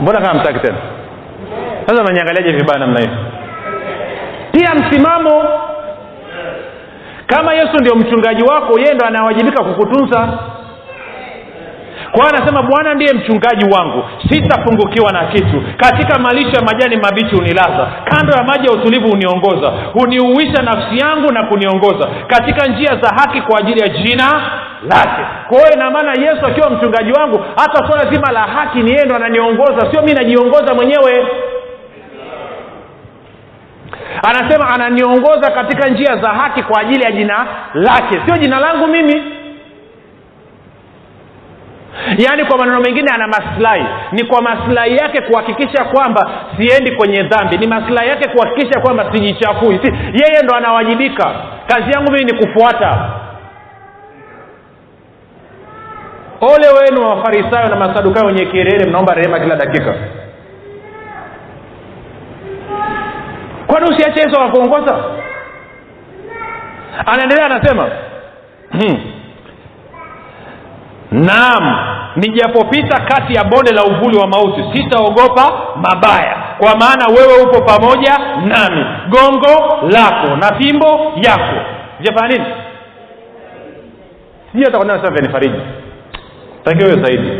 [0.00, 0.78] mbona kama mtaki tena?
[1.86, 3.12] Sasa nanyangaliaje vibaya namna hiyo
[4.52, 5.44] pia msimamo
[7.26, 10.28] kama yesu ndio mchungaji wako yeye ndo anawajibika kukutunza.
[12.12, 15.62] Kwa hiyo anasema bwana ndiye mchungaji wangu sitapungukiwa na kitu.
[15.76, 19.72] Katika malisho ya majani mabichi hunilaza kando ya maji ya utulivu huniongoza.
[19.92, 22.08] Huniuisha nafsi yangu na kuniongoza.
[22.26, 24.24] Katika njia za haki kwa ajili ya jina
[24.82, 25.22] lake.
[25.48, 29.04] Kwa hiyo ina maana yesu akiwa mchungaji wangu hata swala zima la haki ni yeye
[29.04, 31.26] ndo ananiongoza sio mi najiongoza mwenyewe
[34.28, 38.20] anasema ananiongoza katika njia za haki kwa ajili ya jina lake.
[38.26, 39.22] Sio jina langu mimi.
[42.18, 43.86] Yaani kwa maneno mengine ana maslahi.
[44.12, 47.58] Ni kwa maslahi yake kuhakikisha kwamba siendi kwenye dhambi.
[47.58, 49.80] Ni maslahi yake kuhakikisha kwamba sijichafui.
[49.84, 51.30] Si, yeye ndo anawajibika.
[51.66, 53.10] Kazi yangu mimi ni kufuata.
[56.40, 59.94] Ole wenu wafarisayo na masadukayo wenye kerere mnaomba rehema kila dakika
[63.72, 65.04] kwani usiache yesu akakuongoza?
[67.06, 67.88] Anaendelea anasema
[68.72, 69.00] hmm.
[71.10, 71.78] naam
[72.16, 78.18] nijapopita kati ya bonde la uvuli wa mauti sitaogopa mabaya kwa maana wewe upo pamoja
[78.46, 78.84] nami.
[79.08, 81.56] Gongo lako na fimbo yako.
[81.98, 82.44] Vijafanya nini?
[84.52, 85.60] Sijui hata kwanini nasema vyanifariji
[86.64, 87.32] takiwa hiyo zaidi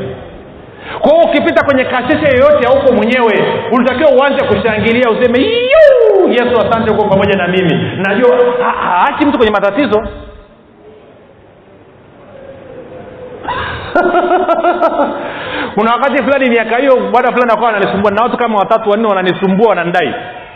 [1.02, 3.34] kwa hiyo ukipita kwenye kasheshe yoyote auko mwenyewe
[3.72, 7.74] ulitakiwa uanze kushangilia useme "Yu, yesu asante huko pamoja na mimi.
[8.06, 10.02] Najua ha- haachi mtu kwenye matatizo.
[15.74, 19.68] Kuna wakati fulani miaka hiyo bwana fulani akawa ananisumbua na watu kama watatu wanne wananisumbua
[19.68, 20.14] wanandai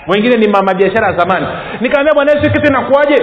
[0.08, 1.46] wengine ni mama biashara ya zamani.
[1.80, 3.22] Nikaambia bwana yesu kitu inakuaje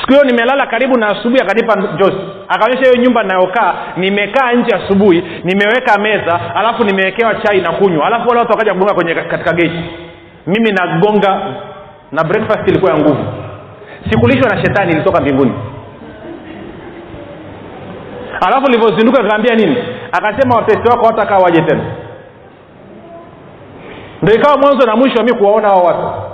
[0.00, 2.16] siku hiyo nimelala karibu na asubuhi akanipa njozi
[2.48, 8.06] akaonyesha hiyo nyumba nayokaa nimekaa nje asubuhi nimeweka meza alafu nimewekewa chai na kunywa.
[8.06, 9.80] Alafu wale watu wakaja kugonga kwenye katika geti
[10.46, 11.40] mimi nagonga
[12.12, 13.24] na breakfast ilikuwa ya nguvu.
[14.10, 15.52] Sikulishwa na shetani ilitoka mbinguni.
[18.46, 19.76] Alafu ilivyozinduka akaambia nini?
[20.12, 21.84] Akasema watesi wako hatakaa waje tena.
[24.22, 26.27] Ndo ikawa mwanzo na mwisho mi kuwaona hao watu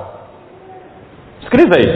[1.44, 1.92] sikiliza hii.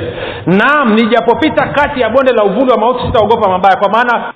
[0.47, 4.33] Naam nijapopita kati ya bonde la uvuli wa mauti sitaogopa mabaya kwa maana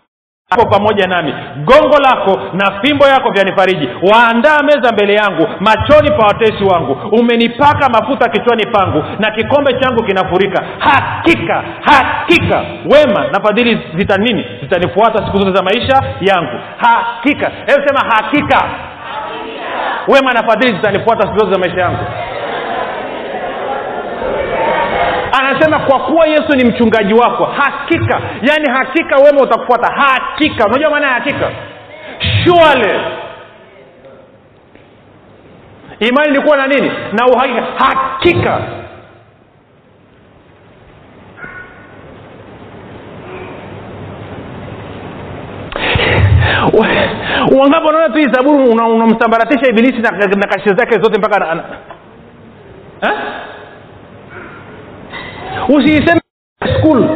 [0.51, 1.35] hapo pamoja nami.
[1.65, 3.89] Gongo lako na fimbo yako vyanifariji.
[4.13, 6.97] Waandaa meza mbele yangu machoni pa watesi wangu.
[7.21, 10.65] Umenipaka mafuta kichwani pangu na kikombe changu kinafurika.
[10.79, 12.63] Hakika hakika.
[12.95, 14.45] Wema na fadhili zita nini?
[14.63, 16.61] Zitanifuata siku zote za maisha yangu.
[16.77, 17.51] Hakika.
[17.67, 18.63] Hebu sema hakika.
[20.09, 22.05] Wema na fadhili zitanifuata siku zote za maisha yangu
[25.53, 29.95] anasema kwa kuwa yesu ni mchungaji wako hakika yaani hakika wema utakufuata.
[29.95, 30.67] Hakika.
[30.67, 31.51] Unajua maana ya hakika?
[32.45, 33.01] Surely.
[36.01, 36.93] Imani ni kuwa na nini?
[37.13, 37.63] Na uhakika.
[37.79, 38.61] Hakika.
[47.59, 51.37] Wangapo unaona tu hii zaburi unamsambaratisha una ibilisi na, na kashi zake zote mpaka
[53.03, 53.13] eh?
[55.69, 56.21] Usiiseme
[56.79, 57.09] school.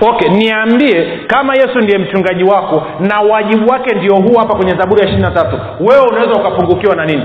[0.00, 5.00] Okay niambie kama yesu ndiye mchungaji wako na wajibu wake ndio huu hapa kwenye zaburi
[5.00, 7.24] ya ishiri na tatu wewe unaweza ukapungukiwa na nini?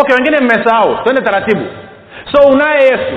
[0.00, 1.62] Okay wengine mmesahau twende taratibu.
[2.32, 3.16] So unaye yesu.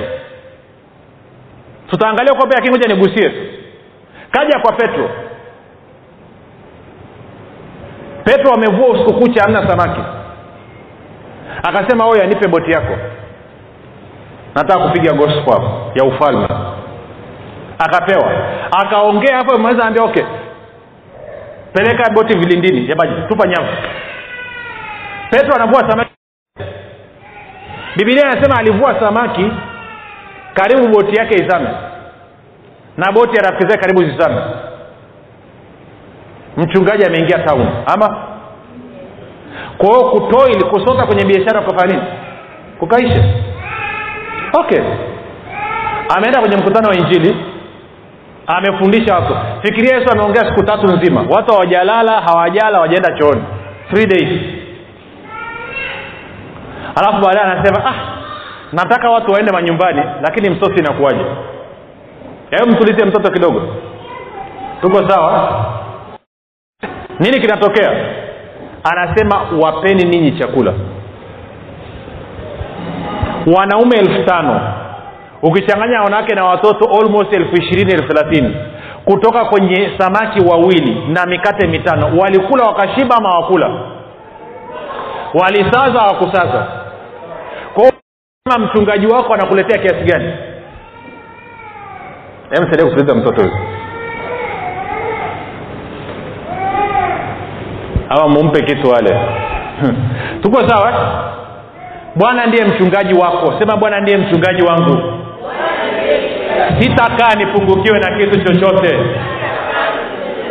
[1.90, 3.32] Tutaangalia kope lakini moja nigusie
[4.30, 5.10] kaja kwa petro.
[8.24, 10.00] Petro amevua usiku kucha amna samaki
[11.62, 12.96] akasema oya nipe boti yako.
[14.54, 15.62] Nataka kupiga gospel
[15.94, 16.48] ya ufalme.
[17.78, 18.32] Akapewa.
[18.70, 20.24] Akaongea hapo maweza ambia okay.
[21.72, 23.68] Peleka boti vilindini yabaji tupa nyavu.
[25.30, 26.10] Petro anavua samaki.
[27.96, 29.52] Bibilia anasema alivua samaki
[30.54, 31.68] karibu boti yake izame.
[32.96, 34.40] Na boti ya rafiki zake karibu zizame.
[36.56, 38.26] Mchungaji ameingia tauni ama
[39.80, 42.06] kwa hiyo kutoili kusota kwenye biashara kukafanya nini
[42.78, 43.24] kukaisha.
[44.60, 44.80] Okay.
[46.16, 47.36] Ameenda kwenye mkutano wa injili.
[48.46, 49.36] Amefundisha watu.
[49.62, 51.24] Fikiria yesu ameongea siku tatu nzima.
[51.30, 53.42] Watu hawajalala hawajala hawajaenda chooni.
[53.90, 54.40] Three days.
[56.96, 57.94] Alafu baadaye anasema ah
[58.72, 61.24] nataka watu waende manyumbani lakini msosi inakuwaje?
[62.50, 63.62] Hebu mtulizie mtoto kidogo.
[64.80, 65.64] Tuko sawa?
[67.20, 67.90] Nini kinatokea
[68.84, 70.72] anasema wapeni ninyi chakula.
[73.56, 74.60] Wanaume elfu tano.
[75.42, 78.56] Ukichanganya wanawake na watoto almost elfu ishirini elfu thelathini.
[79.04, 83.70] Kutoka kwenye samaki wawili na mikate mitano walikula wakashiba ama wakula
[85.34, 86.66] walisaza hawakusaza?
[87.74, 87.90] Kwao
[88.58, 90.32] mchungaji wako anakuletea kiasi gani?
[92.50, 93.54] Msaidia kusikiliza mtoto huyu
[98.10, 99.16] ama mumpe kitu wale.
[100.42, 100.92] Tuko sawa?
[102.16, 103.54] Bwana ndiye mchungaji wako.
[103.58, 104.98] Sema bwana ndiye mchungaji wangu.
[106.80, 108.98] Sitakaa nipungukiwe na kitu chochote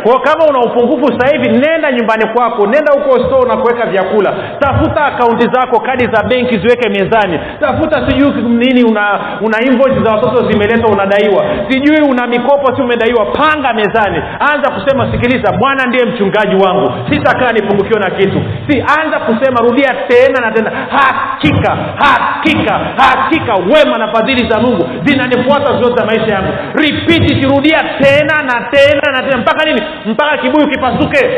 [0.02, 4.34] kwa kama una upungufu sasa hivi nenda nyumbani kwako nenda huko store na kuweka vyakula.
[4.58, 7.40] Tafuta akaunti zako kadi za benki ziweke mezani.
[7.60, 11.44] Tafuta sijui nini una una invoice za watoto zimeletwa unadaiwa.
[11.68, 13.26] Sijui una mikopo si umedaiwa.
[13.26, 14.22] Panga mezani.
[14.52, 16.92] Anza kusema sikiliza bwana ndiye mchungaji wangu.
[17.10, 18.42] Sitakaa nipungukiwe na kitu.
[18.68, 20.70] Si anza kusema rudia tena na tena.
[20.90, 26.52] Hakika hakika hakika wema na fadhili za mungu zinanifuata zote za maisha yangu.
[26.74, 29.36] Repeat it rudia tena na tena na tena.
[29.38, 31.30] Mpaka nini mpaka kibuyu kipasuke.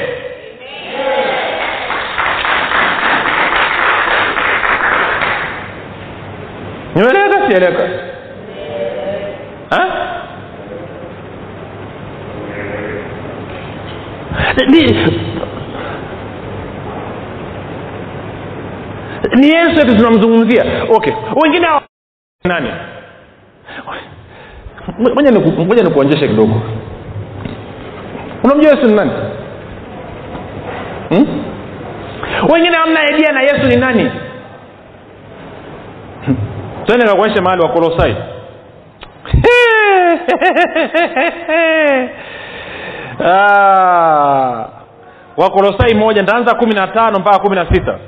[6.94, 7.88] Nimeleweka sieleweka
[19.36, 20.64] ni yesu eti tunamzungumzia.
[20.96, 21.12] Okay.
[21.42, 21.66] Wengine
[22.44, 22.70] nani?
[25.66, 26.62] Ngoja nikuonyeshe kidogo
[28.44, 29.10] unamjua yesu ni nani?
[31.08, 31.44] Hmm?
[32.52, 34.10] wengine hamna idea na yesu ni nani.
[36.86, 38.16] Tende kakuonyeshe mahali wa kolosai.
[43.24, 44.66] Ah,
[45.36, 47.98] wakolosai moja ntaanza kumi na tano mpaka kumi na sita.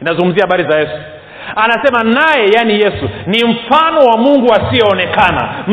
[0.00, 0.92] Inazungumzia habari za yesu.
[1.56, 5.64] Anasema naye yaani yesu ni mfano wa mungu asiyeonekana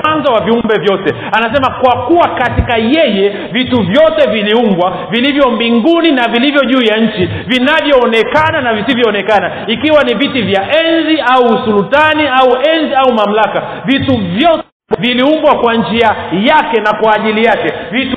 [0.00, 1.14] kwanza wa viumbe vyote.
[1.32, 7.28] Anasema kwa kuwa katika yeye vitu vyote viliumbwa vilivyo mbinguni na vilivyo juu ya nchi
[7.46, 14.16] vinavyoonekana na visivyoonekana ikiwa ni viti vya enzi au usultani au enzi au mamlaka vitu
[14.16, 14.62] vyote
[14.98, 17.72] viliumbwa kwa njia yake na kwa ajili yake.
[17.90, 18.16] Vitu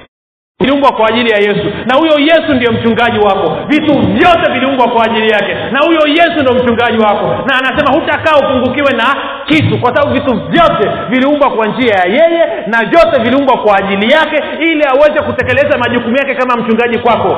[0.61, 1.65] viliumbwa kwa ajili ya yesu.
[1.85, 3.57] Na huyo yesu ndiyo mchungaji wako.
[3.67, 5.53] Vitu vyote viliumbwa kwa ajili yake.
[5.71, 7.27] Na huyo yesu ndio mchungaji wako.
[7.47, 12.45] Na anasema hutakaa upungukiwe na kitu kwa sababu vitu vyote viliumbwa kwa njia ya yeye
[12.67, 17.37] na vyote viliumbwa kwa ajili yake ili aweze kutekeleza majukumu yake kama mchungaji kwako.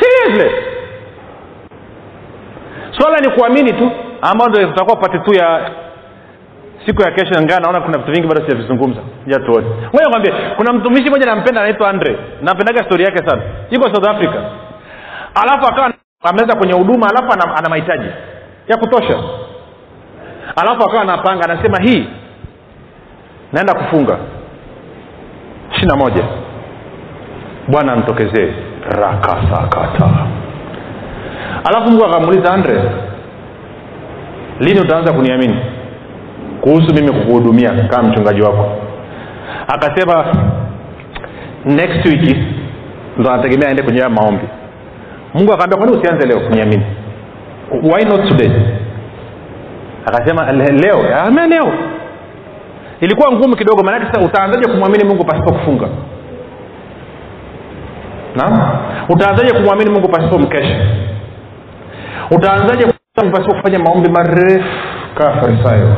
[0.00, 0.50] Seriously.
[2.98, 3.90] Swala ni kuamini tu
[4.22, 5.70] ambao ndo tutakuwa pati tu ya
[6.88, 9.00] siku ya kesho ngaa naona kuna vitu vingi bado sijavizungumza.
[9.26, 12.18] Ja tuone ngoja kuna mtumishi mmoja nampenda anaitwa andre.
[12.42, 13.42] Nampendaga stori yake sana.
[13.70, 14.38] Yuko south africa.
[15.34, 18.06] Alafu akawa ameweza kwenye huduma alafu ana, ana mahitaji
[18.68, 19.18] ya kutosha.
[20.56, 22.08] Alafu akawa anapanga anasema hii
[23.52, 24.16] naenda kufunga.
[25.72, 26.24] Ishiri na moja.
[27.68, 28.52] Bwana ntokezee
[28.90, 30.08] rakasakata
[31.64, 32.82] alafu mungu akamuuliza andre
[34.60, 35.60] lini utaanza kuniamini
[36.60, 38.70] kuhusu mimi kukuhudumia kama mchungaji wako.
[39.68, 40.24] Akasema
[41.64, 42.36] next week
[43.18, 44.44] ndo anategemea aende kwenye maombi.
[45.34, 46.86] Mungu akaambia kwani usianze leo kuniamini?
[47.82, 48.50] Why not today?
[50.06, 51.16] Akasema leo?
[51.26, 51.72] Ame leo.
[53.00, 55.88] Ilikuwa ngumu kidogo maanake sasa utaanzaje kumwamini mungu pasipo kufunga?
[58.36, 58.70] Na
[59.08, 60.76] utaanzaje kumwamini mungu pasipo mkesha?
[62.30, 62.86] Utaanzaje
[63.32, 64.68] pasipo kufanya maombi marefu
[65.14, 65.88] kaa farisayo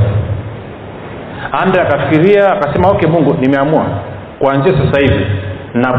[1.52, 3.84] andre akafikiria akasema okay mungu nimeamua
[4.38, 5.26] kuanzia sasa hivi
[5.74, 5.92] na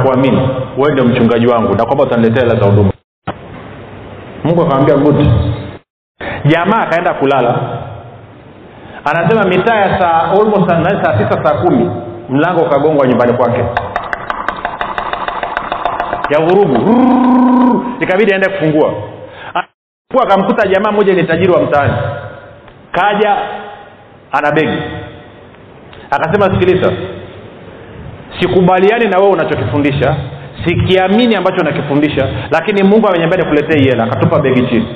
[0.77, 2.91] wewe ndio mchungaji wangu na kwamba utaniletea hela za huduma.
[4.43, 5.27] Mungu akamwambia good.
[6.45, 7.59] Jamaa akaenda kulala.
[9.05, 10.69] Anasema mitaa ya saa almost
[11.03, 11.91] saa tisa saa kumi
[12.29, 13.65] mlango ukagongwa nyumbani kwake.
[16.29, 16.75] Ya vurugu.
[17.99, 18.93] Ikabidi aende kufungua.
[20.23, 21.93] Akamkuta jamaa mmoja ni tajiri wa mtaani.
[22.91, 23.37] Kaja
[24.31, 24.81] ana begi
[26.11, 26.93] akasema sikiliza
[28.39, 30.15] sikubaliani na wewe unachokifundisha
[30.65, 34.87] sikiamini ambacho nakifundisha lakini mungu amenyambia nikuletee hii akatupa begi chini.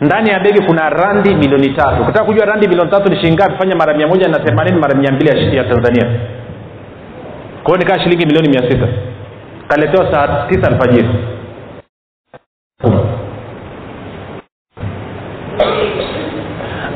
[0.00, 2.02] Ndani ya begi kuna randi milioni tatu.
[2.02, 5.12] Ukitaka kujua randi milioni tatu ni shilingi fanya mara mia moja na themanini mara mia
[5.12, 6.20] mbili ya tanzania.
[7.62, 8.88] Kwa nikaa shilingi milioni mia sita.
[9.68, 11.08] Kaletewa saa tisa alfajiri.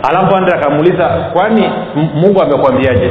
[0.02, 1.70] Alafu andre akamuuliza kwani
[2.14, 3.10] mungu amekwambiaje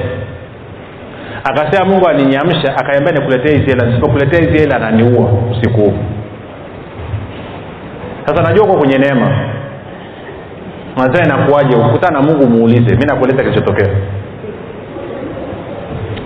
[1.49, 3.85] akasema mungu aliniamsha akaniambia nikuletee hizi hela.
[3.85, 5.93] Nisipokuletea hizi hela ananiua usiku huu
[8.27, 9.39] sasa najua uko kwenye neema.
[10.97, 11.75] Nasema inakuwaje?
[11.75, 12.95] Ukutana na mungu muulize.
[12.95, 13.87] Mi nakueleza kilichotokea.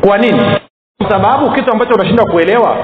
[0.08, 0.42] Kwa nini?
[1.10, 2.78] Sababu kitu ambacho unashindwa kuelewa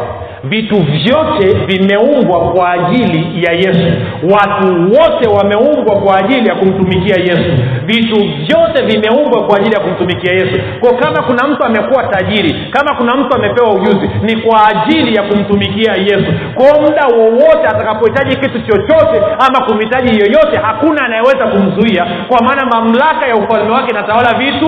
[0.43, 3.91] vitu vyote vimeumbwa kwa ajili ya yesu.
[4.23, 7.51] Watu wote wameumbwa kwa ajili ya kumtumikia yesu.
[7.85, 10.59] Vitu vyote vimeumbwa kwa ajili ya kumtumikia yesu.
[10.81, 15.23] Ko kama kuna mtu amekuwa tajiri kama kuna mtu amepewa ujuzi ni kwa ajili ya
[15.23, 16.33] kumtumikia yesu.
[16.55, 23.27] Kwao muda wowote atakapohitaji kitu chochote ama kumhitaji yoyote hakuna anayeweza kumzuia kwa maana mamlaka
[23.27, 24.67] ya ufalme wake inatawala vitu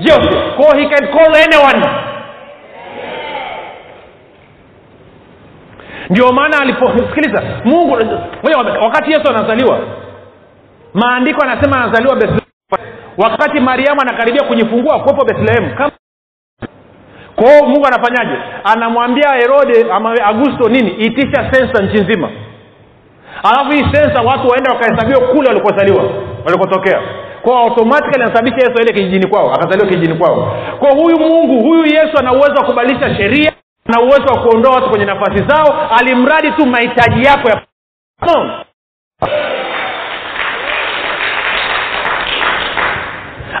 [0.00, 0.36] vyote.
[0.56, 1.86] Kwao he can call anyone
[6.10, 7.98] ndio maana aliposikiliza mungu
[8.82, 9.78] wakati yesu anazaliwa
[10.94, 12.40] maandiko anasema anazaliwa bethlehem.
[13.18, 15.90] Wakati mariamu anakaribia kujifungua kuwepo bethlehemu kama
[17.36, 18.38] kwao mungu anafanyaje?
[18.64, 20.90] Anamwambia herode ama augusto nini?
[20.90, 22.30] Itisha sensa nchi nzima.
[23.42, 26.04] Alafu hii sensa watu waenda wakahesabiwa kule walikozaliwa
[26.44, 27.00] walikotokea.
[27.42, 30.56] Kwao automatikali anasababisha yesu aende kijijini kwao akazaliwa kijijini kwao.
[30.78, 33.52] Kwa huyu mungu huyu yesu ana uwezo wa kubadilisha sheria
[33.88, 37.62] ana uwezo wa kuondoa watu kwenye nafasi zao alimradi tu mahitaji yako ya
[38.26, 38.64] no.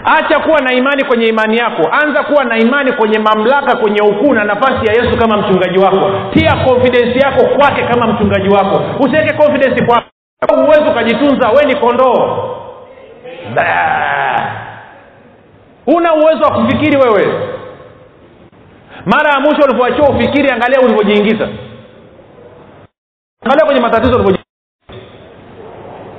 [0.04, 1.82] acha kuwa na imani kwenye imani yako.
[2.02, 6.10] Anza kuwa na imani kwenye mamlaka kwenye ukuu na nafasi ya yesu kama mchungaji wako.
[6.34, 8.82] Tia konfidensi yako kwake kama mchungaji wako.
[9.00, 12.38] Usiweke konfidensi kwako huwezi ukajitunza we ni kondoo.
[15.84, 17.26] Huna uwezo wa kufikiri wewe
[19.06, 21.48] mara ya mwisho ulivyoachiwa ufikiri angalia ulivyojiingiza.
[23.44, 24.38] Angalia kwenye matatizo ulivyo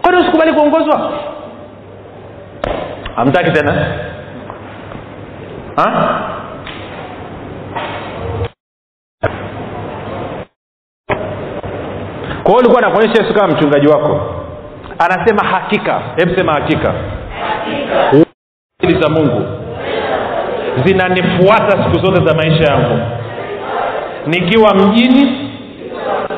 [0.02, 1.12] kwani usikubali kuongozwa?
[3.16, 3.74] Hamtaki tena.
[5.76, 6.24] Ha?
[12.44, 14.36] kwa hiyo ulikuwa nakuonyesha yesu kama mchungaji wako.
[15.00, 16.02] Anasema hakika.
[16.16, 16.94] Hebu sema hakika.
[19.02, 19.67] Za mungu
[20.86, 23.00] zinanifuata siku zote za maisha yangu.
[24.28, 25.50] Nikiwa mjini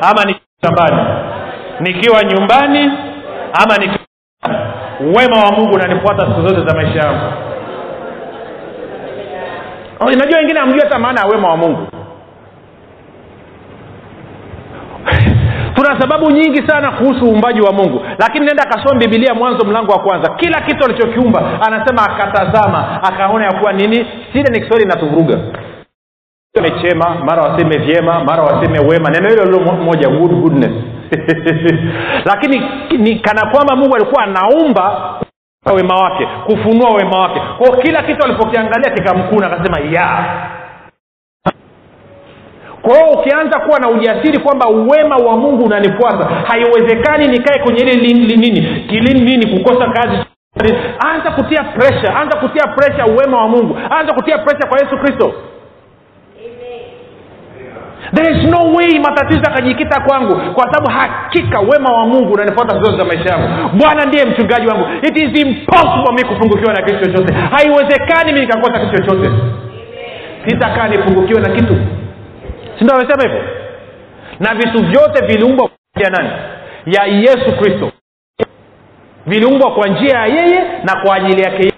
[0.02, 1.02] ama nikiwa shambani.
[1.80, 2.90] Nikiwa nyumbani
[3.62, 3.98] ama nikiwa
[5.00, 7.32] wema wa mungu unanifuata siku zote za maisha yangu.
[10.00, 11.86] Inajua unajua wengine hamjui hata maana ya wema wa mungu
[15.80, 18.04] kuna sababu nyingi sana kuhusu uumbaji wa mungu.
[18.18, 20.32] Lakini nenda akasoma bibilia mwanzo mlango wa kwanza.
[20.36, 24.06] Kila kitu alichokiumba anasema akatazama akaona ya kuwa nini?
[24.32, 25.38] Sile ni kiswahili inatuvuruga
[26.82, 29.10] chema mara waseme vyema mara waseme wema.
[29.10, 30.72] Neno hilo lilo moja good goodness.
[32.30, 32.62] Lakini
[32.98, 35.14] ni kana kwamba mungu alikuwa anaumba
[35.76, 37.40] wema wake kufunua wema wake.
[37.58, 40.24] Kwao kila kitu alipokiangalia kikamkuna akasema ya
[42.82, 47.94] kwa hiyo ukianza kuwa na ujasiri kwamba uwema wa mungu unanifuata haiwezekani nikae kwenye ile
[47.96, 50.16] nini kilini nini kukosa kazi.
[51.12, 53.78] Anza kutia presha anza kutia presha uwema wa mungu.
[53.90, 55.32] Anza kutia presha kwa yesu kristo.
[58.14, 62.96] There is no way matatizo akajikita kwangu kwa sababu hakika wema wa mungu unanifuata zote
[62.98, 63.68] za maisha yangu.
[63.78, 64.86] Bwana ndiye mchungaji wangu.
[65.02, 67.32] It is impossible mi kupungukiwa na kitu chochote.
[67.34, 69.30] Haiwezekani mi nikakosa kitu chochote.
[70.46, 71.76] Sitakaa nipungukiwe na kitu
[72.80, 73.42] sindo amesema hivyo.
[74.40, 76.30] Na vitu vyote viliumbwa kwa nani?
[76.86, 77.92] Ya yesu kristo.
[79.26, 81.72] Viliumbwa kwa njia ya yeye na kwa ajili yake.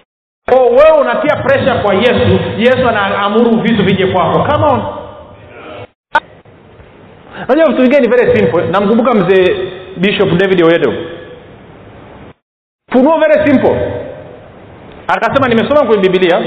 [0.53, 4.39] Wewe unatia presha kwa yesu yesu anaamuru vitu vije kwako.
[4.53, 4.83] Come on.
[7.49, 8.63] Unajua vitu vingine ni very simple.
[8.67, 9.57] Namkumbuka mzee
[9.97, 10.93] bishop david oyedo.
[12.93, 13.93] Funuo very simple.
[15.09, 16.41] Akasema nimesoma kwenye bibilia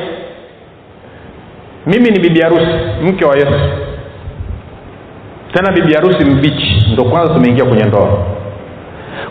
[1.86, 3.60] mimi ni bibi harusi mke wa yesu
[5.56, 6.86] tena bibi harusi mbichi.
[6.93, 8.10] Ndo kwanza tumeingia kwenye ndoa.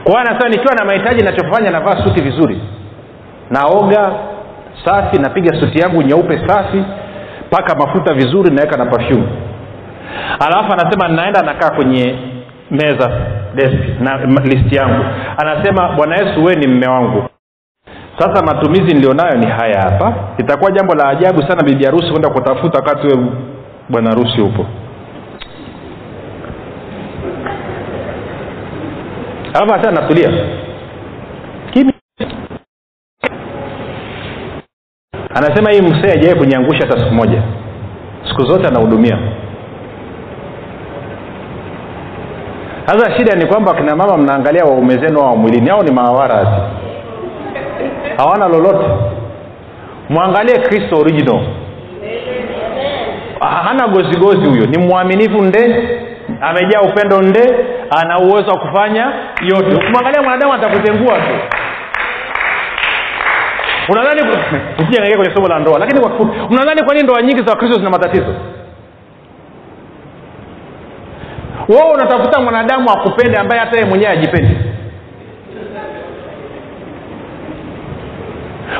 [0.04, 2.60] Kwa anasema nikiwa na mahitaji nachofanya navaa suti vizuri.
[3.50, 4.12] Naoga
[4.84, 6.84] safi napiga suti yangu nyeupe safi
[7.50, 9.26] paka mafuta vizuri naweka na perfume.
[10.46, 12.14] Alafu anasema naenda nakaa kwenye
[12.70, 13.10] meza
[13.54, 15.04] deski na list yangu.
[15.36, 17.24] Anasema bwana yesu wee ni mme wangu.
[18.18, 20.14] Sasa matumizi nilionayo ni haya hapa.
[20.38, 23.26] Itakuwa jambo la ajabu sana bibi harusi kwenda kutafuta wakati we
[23.88, 24.66] bwana harusi upo
[29.54, 30.30] alafu hata natulia.
[31.72, 31.92] Kimya
[35.34, 37.42] anasema hii msee ajawai kuniangusha hata siku moja.
[38.28, 39.18] Siku zote anahudumia.
[42.86, 45.70] Sasa shida ni kwamba kina mama mnaangalia waume zenu wa mwilini.
[45.70, 46.62] Au ni maawara ati
[48.16, 48.86] hawana lolote.
[50.08, 51.40] Mwangalie kristo original.
[53.40, 54.66] Hana gozigozi huyo.
[54.66, 55.88] Ni mwaminifu nde
[56.40, 57.56] amejaa upendo nde
[58.00, 59.12] ana uwezo wa kufanya
[59.42, 59.74] yote.
[59.74, 61.34] Ukimwangalia mwanadamu atakutengua tu.
[63.88, 64.22] Unadhani
[65.16, 66.00] kwenye somo la ndoa lakini
[66.50, 68.34] unadhani kwa nini ndoa nyingi za wakristo zina matatizo?
[71.68, 74.56] Wewe unatafuta mwanadamu akupende ambaye hata yeye mwenyewe ajipendi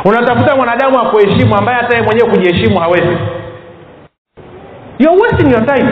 [0.04, 3.16] unatafuta mwanadamu akuheshimu ambaye hata yeye mwenyewe kujiheshimu hawezi.
[4.98, 5.88] You're wasting your time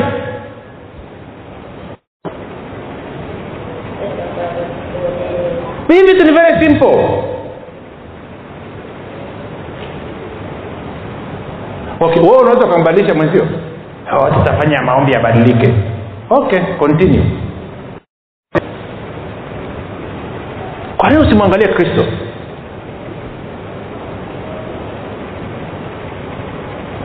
[5.88, 7.22] hii it ni very simple.
[12.00, 13.46] Okay wewe unaweza ukambadilisha mwenzio?
[14.18, 15.74] Oh, tutafanya maombi yabadilike.
[16.30, 17.24] Okay continue.
[20.96, 22.04] Kwa nini usimwangalie kristo?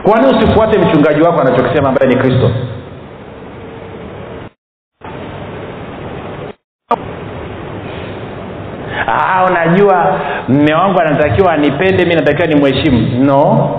[0.02, 2.50] Kwa nini usifuate mchungaji wako anachokisema ambaye ni kristo
[9.06, 13.70] ah, unajua mme wangu anatakiwa anipende mi natakiwa ni mheshimu no.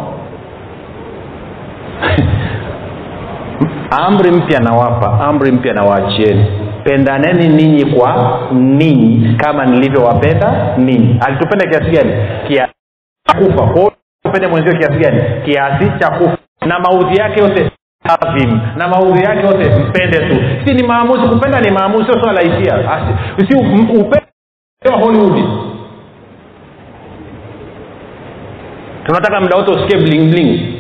[4.08, 6.46] Amri mpya nawapa amri mpya nawaachieni.
[6.84, 11.20] Pendaneni ninyi kwa ninyi kama nilivyowapenda ninyi.
[11.28, 12.14] Alitupenda kiasi gani?
[12.48, 12.74] Kiasi
[13.28, 13.68] cha kufa.
[13.68, 13.92] Kwa
[14.26, 15.22] upende mwenzio kiasi gani?
[15.46, 16.38] Kiasi cha kufa.
[16.66, 17.72] Na maudhi yake yote
[18.22, 20.36] adhim na maudhi yake yote mpende tu.
[20.66, 22.76] Si ni maamuzi kupenda ni maamuzi sio swala la hisia.
[23.50, 24.19] Si u- upende wa
[24.88, 25.44] hollywood
[29.06, 30.80] tunataka muda wote usikie bling bling.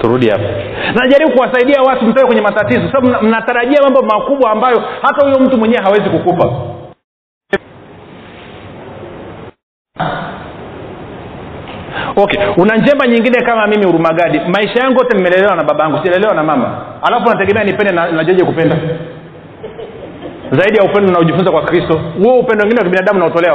[0.00, 0.44] Turudi hapa.
[0.94, 5.58] Najaribu kuwasaidia watu mtoke kwenye matatizo sababu so, mnatarajia mambo makubwa ambayo hata huyo mtu
[5.58, 6.52] mwenyewe hawezi kukupa.
[12.16, 14.38] Okay una njema nyingine kama mimi urumagadi.
[14.40, 16.78] Maisha yangu yote nimelelewa na baba yangu sielelewa na mama.
[17.02, 18.76] Alafu nategemea nipende na najeje kupenda
[20.50, 23.52] zaidi ya upendo unaojifunza kwa kristo huo upendo wengine wa kibinadamu unaotolea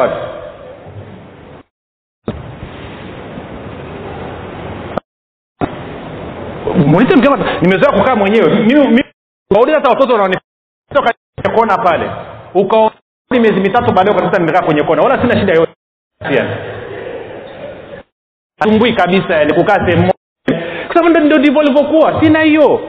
[7.15, 7.27] mke
[7.61, 8.49] nimezoea kukaa mwenyewe.
[8.55, 9.03] Mimi-
[9.73, 12.11] hata watoto wanaonekana kona pale.
[12.53, 12.93] Ukaoni
[13.31, 15.01] miezi mitatu baadaye ukakuta nimekaa kwenye kona.
[15.01, 15.71] Wala sina shida yote
[18.59, 20.63] asumbui kabisa yani kukaa sehemu moja.
[20.87, 22.79] Kwa sababu ndo ndivyo alivyokuwa sina hiyo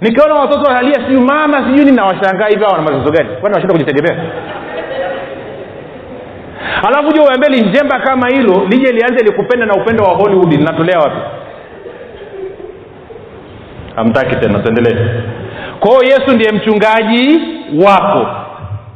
[0.00, 3.28] nikiona watoto wanalia sijui mama sijui nini nawashangaa hivi hawa wana matatizo gani?
[3.40, 4.24] Kwani washinda kujitegemea?
[6.88, 11.20] Alafu jua uambie linjemba kama hilo lije lianze likupenda na upendo wa hollywood linatolea wapi?
[13.96, 14.96] Hamtaki tena tuendelee.
[15.80, 17.40] Kwao yesu ndiye mchungaji
[17.86, 18.26] wako.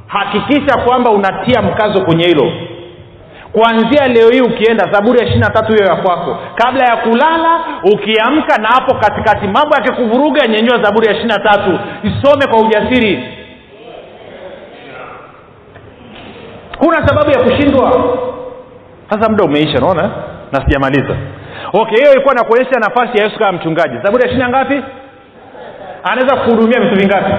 [0.07, 2.53] Hakikisha kwamba unatia mkazo kwenye hilo
[3.55, 6.39] kuanzia leo hii ukienda zaburi ya ishirina tatu hiyo ya kwako.
[6.55, 7.61] Kabla ya kulala
[7.93, 11.79] ukiamka na hapo katikati mambo yakikuvuruga nyenyua zaburi ya ishiri na tatu.
[12.03, 13.29] Isome kwa ujasiri.
[16.79, 18.17] Kuna sababu ya kushindwa.
[19.11, 20.11] Sasa muda umeisha naona
[20.53, 21.17] na sijamaliza.
[21.73, 23.97] Okay hiyo ilikuwa nakuonyesha nafasi ya yesu kama mchungaji.
[24.03, 24.83] Zaburi ya ishirina ngapi?
[26.05, 27.33] Anaweza kuhudumia vitu vingapi?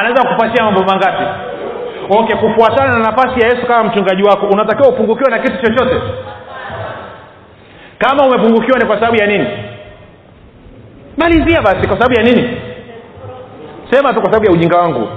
[0.00, 1.24] Anaweza kupatia mambo mangapi
[2.10, 6.00] okay kufuatana na nafasi ya yesu kama mchungaji wako unatakiwa upungukiwe na kitu chochote.
[7.98, 9.46] Kama umepungukiwa ni kwa sababu ya nini?
[11.16, 12.60] Malizia basi kwa sababu ya nini?
[13.90, 15.08] Sema tu kwa sababu ya ujinga wangu.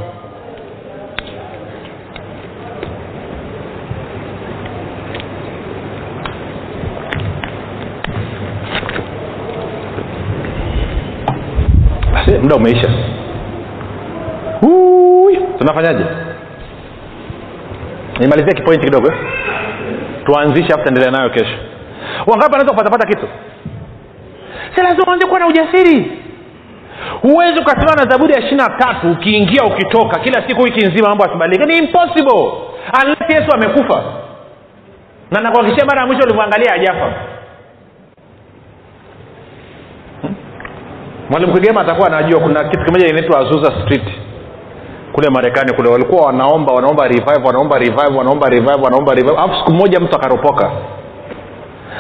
[12.42, 12.90] Muda umeisha.
[15.58, 16.06] Tunafanyaje
[18.22, 19.18] nimalizie kipointi kidogo eh?
[20.26, 21.56] tuanzishe afu taendelea nayo kesho.
[22.28, 23.28] Wangapi anaweza kupatapata kitu?
[24.76, 26.12] Si lazima uanze kuwa na ujasiri.
[27.22, 31.24] Huwezi ukasimama na zaburi ya ishiri na tatu ukiingia ukitoka kila siku wiki nzima mambo
[31.26, 32.52] asibadilike ni impossible.
[33.04, 34.04] Unless yesu amekufa.
[35.32, 37.14] Na nakuhakikishia mara ya mwisho ulivyoangalia ajafa
[41.30, 44.04] mwalimu kigema atakuwa anajua kuna kitu kimoja inaitwa azusa street
[45.14, 49.38] kule marekani kule walikuwa wanaomba wanaomba revive wanaomba revive wanaomba revive wanaomba revive.
[49.38, 50.72] Alafu siku moja mtu akaropoka.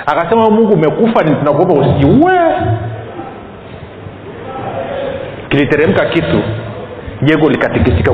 [0.06, 2.34] Akasema mungu umekufa ni tunakuomba usijiue
[5.50, 6.42] kiliteremka kitu.
[7.22, 8.12] Jengo likatikisika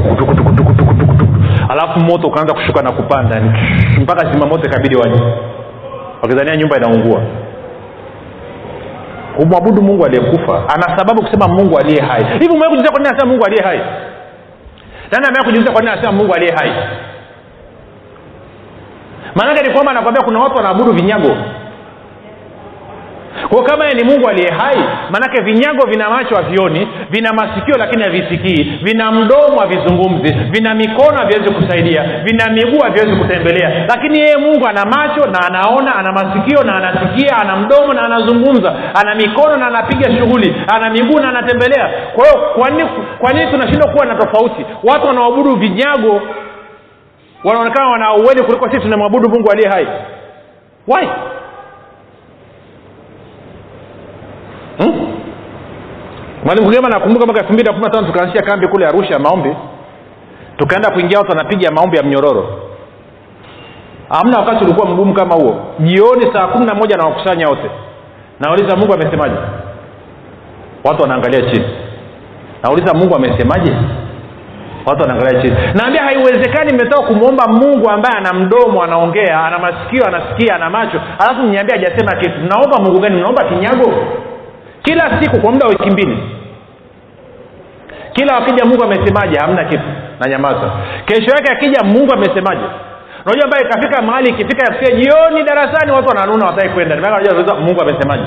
[1.69, 3.41] alafu moto ukaanza kushuka na kupanda.
[4.01, 5.21] Mpaka zimamoto ikabidi waje
[6.21, 7.21] wakizania nyumba inaungua.
[9.35, 12.23] Kumwabudu mungu aliyekufa ana sababu kusema mungu aliye hai.
[12.23, 13.81] Hivi umewahi kujiuliza kwa nini anasema mungu aliye hai
[15.11, 16.71] nani amewahi kujiuliza kwa nini anasema mungu aliye hai?
[19.35, 21.37] Maanake ni kwamba anakwambia kuna watu wanaabudu vinyago
[23.49, 24.77] kwa kama ye ni mungu aliye hai
[25.11, 31.51] maanake vinyago vina macho havioni vina masikio lakini havisikii vina mdomo havizungumzi vina mikono haviwezi
[31.53, 33.85] kusaidia vina miguu haviwezi kutembelea.
[33.89, 38.75] Lakini yeye mungu ana macho na anaona ana masikio na anasikia ana mdomo na anazungumza
[39.01, 41.89] ana mikono na anapiga shughuli ana miguu na anatembelea.
[42.15, 42.25] Kwa
[42.69, 44.65] hiyo kwa nini tunashindwa kuwa na tofauti?
[44.83, 46.21] Watu wanaoabudu vinyago
[47.43, 49.87] wanaonekana wana uweli kuliko sisi tunamwabudu mungu aliye hai.
[50.87, 51.07] Why
[54.77, 55.07] hmm?
[56.45, 59.19] mwalimu kugema nakumbuka mwaka elfu mbili na kumi na tano tukaanzisha kambi kule arusha ya
[59.19, 59.55] maombi.
[60.57, 62.47] Tukaenda kuingia watu wanapiga maombi ya mnyororo.
[64.09, 65.55] Hamna wakati ulikuwa mgumu kama huo.
[65.79, 67.69] Jioni saa kumi na moja nawakusanya wote.
[68.39, 69.35] Nauliza mungu amesemaje?
[70.83, 71.65] Watu wanaangalia chini.
[72.63, 73.73] Nauliza mungu amesemaje?
[74.85, 75.55] Watu wanaangalia chini.
[75.75, 81.41] Naambia haiwezekani mmetoka kumwomba mungu ambaye ana mdomo anaongea ana masikio anasikia ana macho alafu
[81.43, 82.39] mniambia hajasema kitu.
[82.39, 83.15] Mnaomba mungu gani?
[83.15, 83.93] Mnaomba kinyago
[84.87, 86.17] kila siku kwa muda wa wiki mbili.
[88.13, 89.83] Kila wakija mungu amesemaje hamna kitu.
[90.19, 90.71] Na nyamaza.
[91.05, 92.61] Kesho yake akija mungu amesemaje?
[93.25, 96.95] Unajua ambaye ikafika mahali ikifika yafika jioni darasani watu wananuna wataki kwenda.
[96.95, 98.23] Najua mungu amesemaje?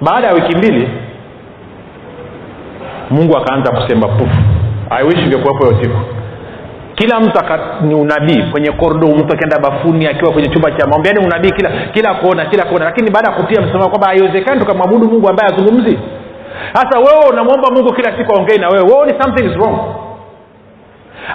[0.00, 0.88] Baada ya wiki mbili
[3.10, 4.36] mungu akaanza kusema pufu.
[4.90, 5.38] I wish hiyo
[5.82, 5.96] siku
[6.96, 7.40] kila mtu
[7.82, 8.42] ni unabii.
[8.52, 12.44] Kwenye kordo mtu akienda bafuni akiwa kwenye chumba cha maombi yaani unabii kila kila kona
[12.46, 12.84] kila kona.
[12.84, 15.98] Lakini baada ya kutia msema kwamba haiwezekani tukamwabudu mungu ambaye azungumzi.
[16.72, 18.84] Sasa wewe unamwomba mungu kila siku aongei na wewe.
[18.92, 19.78] Wewe ni something is wrong.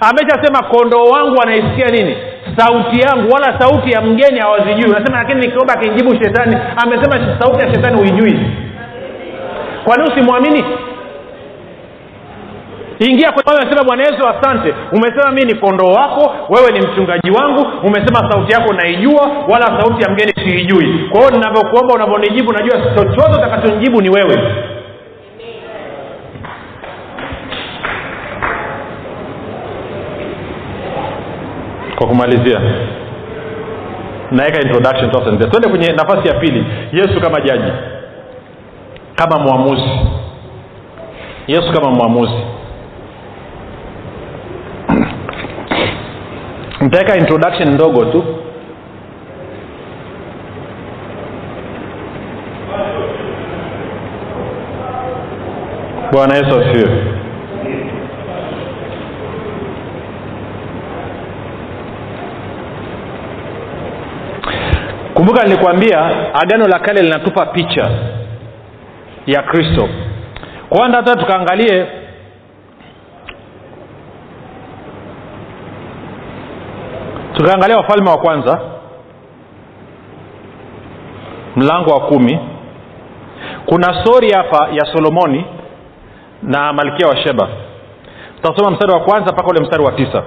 [0.09, 2.17] Ameshasema kondoo wangu anaisikia nini?
[2.57, 3.31] Sauti yangu.
[3.33, 4.89] Wala sauti ya mgeni hawazijui.
[4.91, 8.39] Unasema lakini nikiomba akinjibu shetani amesema sauti ya shetani huijui.
[9.83, 10.65] Kwani usimwamini
[13.05, 14.73] ingia kwenye bwana yesu asante.
[14.91, 17.67] Umesema mii ni kondoo wako wewe ni mchungaji wangu.
[17.83, 21.09] Umesema sauti yako naijua wala sauti ya mgeni siijui.
[21.09, 24.37] Kwa hiyo ninavyokuomba unavyonijibu najua chochote utakachonijibu ni wewe.
[31.95, 32.61] Kwa kumalizia
[34.31, 35.11] naweka introduction
[35.49, 36.65] twende kwenye nafasi ya pili.
[36.93, 37.71] Yesu kama jaji
[39.15, 39.89] kama mwamuzi.
[41.47, 42.33] Yesu kama mwamuzi
[46.81, 48.19] nitaweka introduction ndogo tu.
[56.11, 56.91] Bwana yesu asifiwe.
[65.13, 65.99] Kumbuka nilikwambia
[66.33, 67.89] agano la kale linatupa picha
[69.27, 69.89] ya kristo.
[70.69, 71.85] Kwanza hata tukaangalie
[77.33, 78.59] tukaangalia wafalme wa kwanza
[81.55, 82.39] mlango wa kumi
[83.65, 85.45] kuna stori hapa ya solomoni
[86.43, 87.47] na malkia wa sheba.
[88.35, 90.23] Tutasoma mstari wa kwanza mpaka ule mstari wa tisa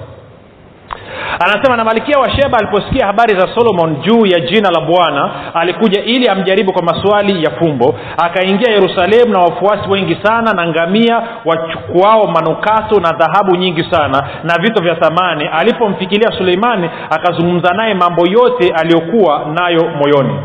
[1.41, 6.03] anasema na malkia wa sheba aliposikia habari za solomon juu ya jina la bwana alikuja
[6.05, 7.95] ili amjaribu kwa maswali ya fumbo.
[8.25, 14.59] Akaingia yerusalemu na wafuasi wengi sana na ngamia wachukuao manukato na dhahabu nyingi sana na
[14.63, 15.49] vito vya thamani.
[15.53, 20.39] Alipomfikilia suleimani akazungumza naye mambo yote aliyokuwa nayo moyoni.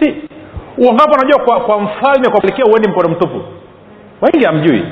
[0.00, 0.14] Si
[0.78, 3.42] uongapo unajua kwa, kwa mfalme kwa malkia uendi mkono mtupu.
[4.22, 4.82] Wengi hamjui.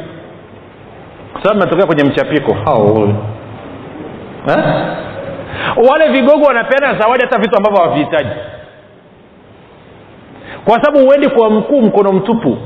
[1.32, 2.54] Kwa sababu metokea kwenye mchapiko.
[2.64, 3.08] Hao
[4.48, 4.64] eh?
[5.90, 8.30] wale vigogo wanapeana zawadi hata vitu ambavyo havihitaji.
[10.64, 12.58] Kwa sababu huendi kwa mkuu mkono mtupu.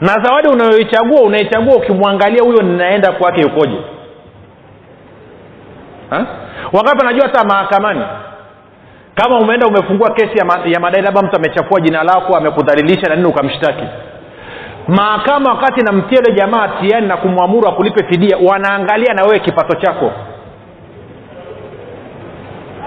[0.00, 3.76] Na zawadi unayoichagua unaichagua ukimwangalia huyo ninaenda kwake yukoje.
[6.72, 8.04] Wangapi anajua hata mahakamani?
[9.14, 13.16] Kama umeenda umefungua kesi ya, ma, ya madai labda mtu amechafua jina lako amekudhalilisha na
[13.16, 13.84] nini ukamshtaki.
[14.88, 20.12] Mahakama wakati namtia yule jamaa hatiani na kumwamuru akulipe fidia wanaangalia na wewe kipato chako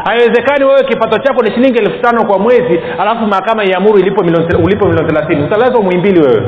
[0.07, 5.07] haiwezekani wewe kipato chako ni shilingi elfu tano kwa mwezi alafu mahakama iamuru ulipo milioni
[5.07, 5.43] thelathini.
[5.43, 6.41] Utalazwa mwimbili wewe.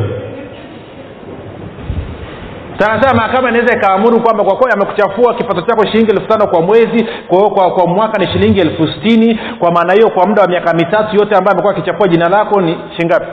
[2.80, 7.06] Sanasema mahakama inaweza ikaamuru kwamba kwa kweli amekuchafua kipato chako shilingi elfu tano kwa mwezi
[7.28, 10.74] kwa, kwa, kwa mwaka ni shilingi elfu stini kwa maana hiyo kwa muda wa miaka
[10.74, 13.26] mitatu yote ambayo amekuwa akichafua jina lako ni shingapi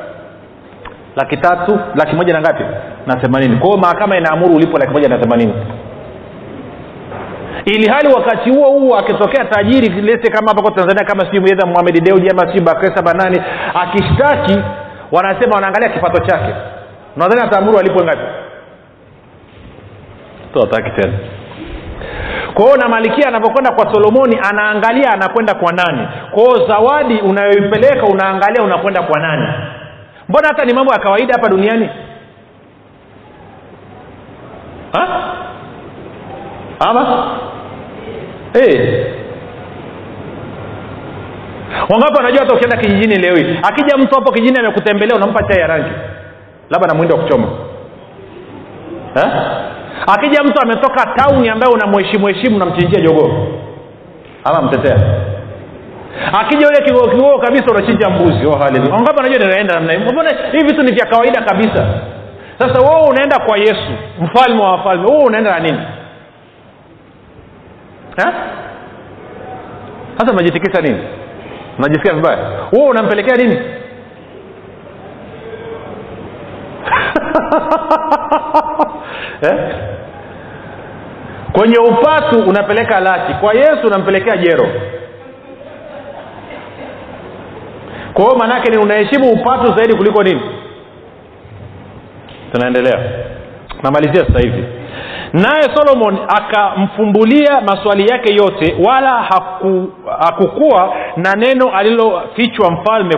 [1.17, 2.65] laki tatu laki moja na ngapi?
[3.07, 3.57] Na themanini.
[3.57, 5.53] Kwa hiyo mahakama inaamuru ulipo laki moja na themanini
[7.65, 11.67] ili hali wakati huo huo akitokea tajiri lese kama hapa kwa tanzania kama sijui mweza
[11.67, 13.43] muhamed deuji ama sijui bakresa banani
[13.75, 14.61] akishtaki
[15.13, 16.55] wanasema wanaangalia kipato chake.
[17.17, 18.25] Nadhani ataamuru alipwe ngapi?
[20.53, 21.15] Tuataki tena.
[22.55, 26.09] Kwa hiyo na malikia anavyokwenda kwa solomoni anaangalia anakwenda kwa nani.
[26.31, 29.49] Kwa hiyo zawadi unayoipeleka unaangalia unakwenda kwa nani.
[30.29, 31.91] Mbona hata ni mambo ya kawaida hapa duniani?
[34.93, 35.33] Ha?
[36.89, 37.27] ama
[38.61, 39.05] hey.
[41.89, 43.59] wangapi wanajua hata ukienda kijijini leo hii?
[43.63, 45.91] Akija mtu hapo kijijini amekutembelea unampa chai ya rangi.
[46.71, 47.47] Labda na mwindo wa kuchoma.
[49.17, 49.33] Eh?
[50.07, 53.47] akija mtu ametoka tauni ambaye unamheshimu heshimu unamchinjia jogoo.
[54.45, 54.97] Ama mtetea
[56.41, 58.47] akija ule kigogo kabisa unachinja mbuzi.
[58.47, 58.51] Oh,
[58.93, 61.87] wangapi anajua ninaenda namna mbona hii vitu ni vya kawaida kabisa?
[62.59, 63.91] Sasa wewe unaenda kwa yesu
[64.21, 65.11] mfalme wa wafalme.
[65.11, 65.79] Wewe unaenda na nini
[70.19, 71.01] sasa unajitikisa nini?
[71.79, 72.39] Unajisikia vibaya?
[72.73, 73.59] Wewe unampelekea nini?
[79.43, 79.75] Eh?
[81.53, 83.35] kwenye upatu unapeleka laki.
[83.35, 84.67] Kwa yesu unampelekea jero.
[88.15, 90.41] Kwa hiyo maanaake ni unaheshimu upatu zaidi kuliko nini?
[92.53, 92.99] Tunaendelea.
[93.83, 94.65] Namalizia sasa hivi
[95.33, 103.15] naye solomon akamfumbulia maswali yake yote wala haku, hakukuwa na neno alilofichwa mfalme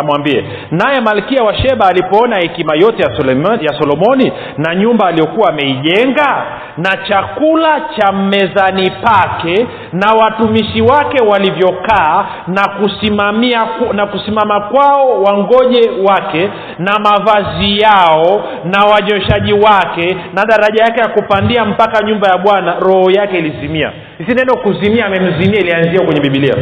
[0.00, 0.44] amwambie.
[0.70, 6.46] Naye malkia wa sheba alipoona hekima yote ya, Solomon, ya solomoni na nyumba aliyokuwa ameijenga
[6.76, 15.90] na chakula cha mezani pake na watumishi wake walivyokaa na kusimamia na kusimama kwao wangoje
[16.08, 21.08] wake na mavazi yao na wanyoshaji wake na daraja yake ya
[21.46, 23.92] kupandia mpaka nyumba ya bwana roho yake ilizimia.
[24.18, 26.54] Isi neno kuzimia amemzimia ilianzia kwenye bibilia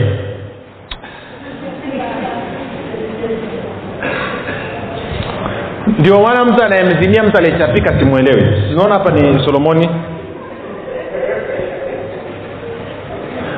[5.98, 9.88] ndio maana mtu anayemzimia mtu aliyechapika simwelewi sinaona hapa ni solomoni.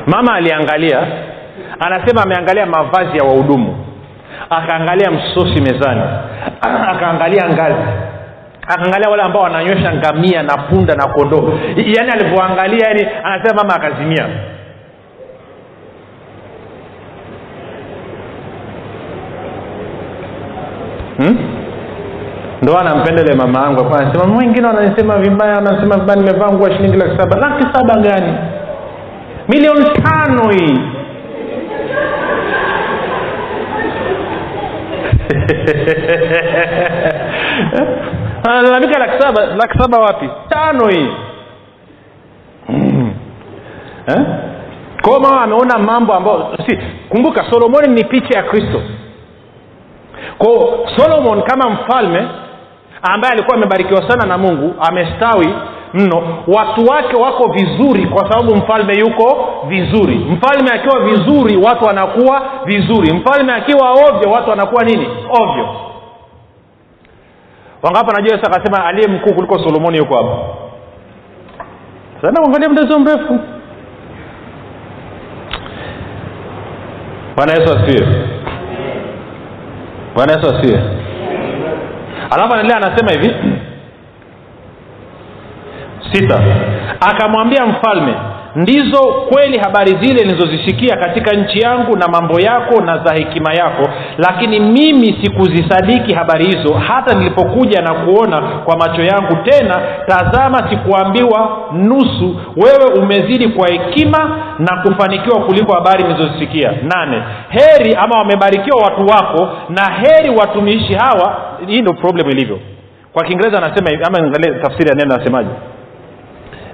[0.07, 1.07] Mama aliangalia
[1.81, 3.87] anasema ameangalia mavazi ya wahudumu
[4.51, 6.03] akaangalia msosi mezani
[6.93, 8.16] akaangalia ngazi
[8.69, 11.53] akaangalia wale ambao wananywesha ngamia na punda na kondoo.
[11.77, 14.27] Yaani alivyoangalia yani anasema mama akazimia.
[21.17, 21.37] Hmm?
[22.63, 27.17] ndo anampendele mama yangu anasema wengine wananisema vibaya wanasema vibaya nimevaa nguo ya shilingi laki
[27.19, 27.37] saba.
[27.37, 28.33] Laki saba gani?
[29.49, 30.79] Milioni tano hii
[38.45, 40.31] analalamika laki saba laki saba wapi?
[40.49, 41.11] Tano hii
[42.69, 43.15] mm.
[44.09, 44.27] eh?
[45.03, 46.79] kwao mama ameona mambo ambayo si
[47.09, 48.83] kumbuka solomoni ni picha ya kristo.
[50.39, 52.29] Kwao solomon kama mfalme
[53.03, 55.55] ambaye alikuwa amebarikiwa sana na mungu amestawi
[55.95, 60.15] mno watu wake wako vizuri kwa sababu mfalme yuko vizuri.
[60.15, 63.13] Mfalme akiwa vizuri watu wanakuwa vizuri.
[63.15, 65.07] Mfalme akiwa ovyo watu wanakuwa nini?
[65.43, 65.69] Ovyo
[67.87, 70.37] wangapo najua yesu akasema aliye mkuu kuliko solomoni yuko hapa?
[72.23, 73.39] Sana kuangalia mdezo mrefu.
[77.37, 78.09] Bwana yesu asifiwe.
[80.15, 80.83] Bwana yesu asifiwe.
[82.31, 83.35] Alafu anaendelea anasema hivi.
[86.13, 86.41] Sita.
[87.01, 88.15] Akamwambia mfalme
[88.57, 89.03] ndizo
[89.33, 93.89] kweli habari zile nilizozisikia katika nchi yangu na mambo yako na za hekima yako.
[94.19, 99.37] Lakini mimi sikuzisadiki habari hizo hata nilipokuja na kuona kwa macho yangu.
[99.45, 102.41] Tena tazama sikuambiwa nusu.
[102.57, 106.73] Wewe umezidi kwa hekima na kufanikiwa kuliko habari nilizozisikia.
[106.83, 107.23] Nane.
[107.49, 111.37] Heri ama wamebarikiwa watu wako na heri watumishi hawa.
[111.67, 112.59] Hii ndio problem ilivyo.
[113.13, 114.31] Kwa kiingereza anasema ama
[114.63, 115.49] tafsiri ya neno anasemaje?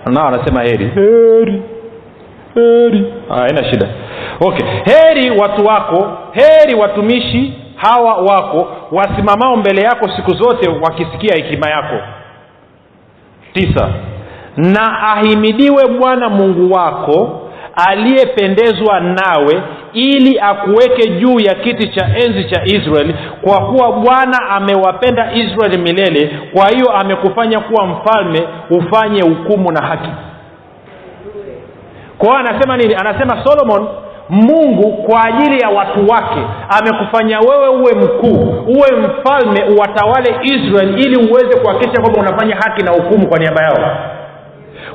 [0.06, 0.88] Nao anasema heri.
[0.94, 1.62] Heri
[2.54, 3.12] heri.
[3.28, 3.88] Haina shida.
[4.40, 4.66] Okay.
[4.84, 11.96] Heri watu wako heri watumishi hawa wako wasimamao mbele yako siku zote wakisikia hekima yako.
[13.52, 13.88] Tisa.
[14.56, 17.38] Na ahimidiwe bwana mungu wako
[17.88, 25.32] aliyependezwa nawe ili akuweke juu ya kiti cha enzi cha israeli kwa kuwa bwana amewapenda
[25.34, 30.08] israeli milele kwa hiyo amekufanya kuwa mfalme ufanye hukumu na haki
[32.22, 32.94] kwa hiyo anasema nini?
[32.94, 33.88] Anasema solomon
[34.28, 36.40] mungu kwa ajili ya watu wake
[36.78, 42.90] amekufanya wewe uwe mkuu uwe mfalme uwatawale israel ili uweze kuhakikisha kwamba unafanya haki na
[42.90, 43.96] hukumu kwa niaba yao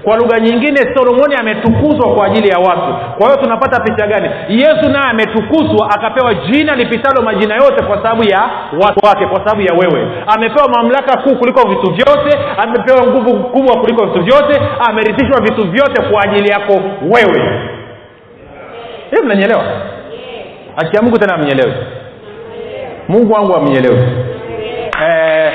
[0.07, 2.95] kwa lugha nyingine solomoni ametukuzwa kwa ajili ya watu.
[3.17, 4.29] Kwa hiyo tunapata picha gani?
[4.49, 8.49] Yesu naye ametukuzwa akapewa jina lipitalo majina yote kwa sababu ya
[8.81, 10.07] watu wake kwa sababu ya wewe.
[10.35, 16.01] Amepewa mamlaka kuu kuliko vitu vyote amepewa nguvu kubwa kuliko vitu vyote amerithishwa vitu vyote
[16.11, 17.61] kwa ajili yako wewe.
[19.09, 19.63] Hiyo mnanyelewa
[20.77, 21.73] akia mungu tena amnyelewe
[23.07, 24.07] mungu wangu amnyelewe
[25.07, 25.53] eh,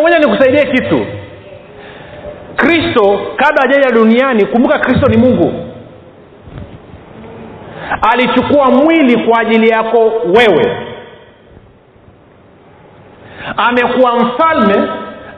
[0.00, 1.06] moja nikusaidie kitu.
[2.56, 5.52] Kristo kabla ajaja duniani kumbuka kristo ni mungu.
[8.12, 10.76] Alichukua mwili kwa ajili yako wewe.
[13.56, 14.88] Amekuwa mfalme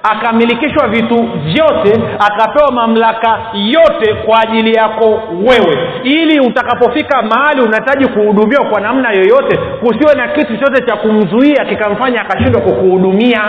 [0.02, 5.88] akamilikishwa vitu vyote akapewa mamlaka yote kwa ajili yako wewe.
[6.02, 12.20] Ili utakapofika mahali unahitaji kuhudumiwa kwa namna yoyote kusiwe na kitu chote cha kumzuia kikamfanya
[12.20, 13.40] akashindwa kukuhudumia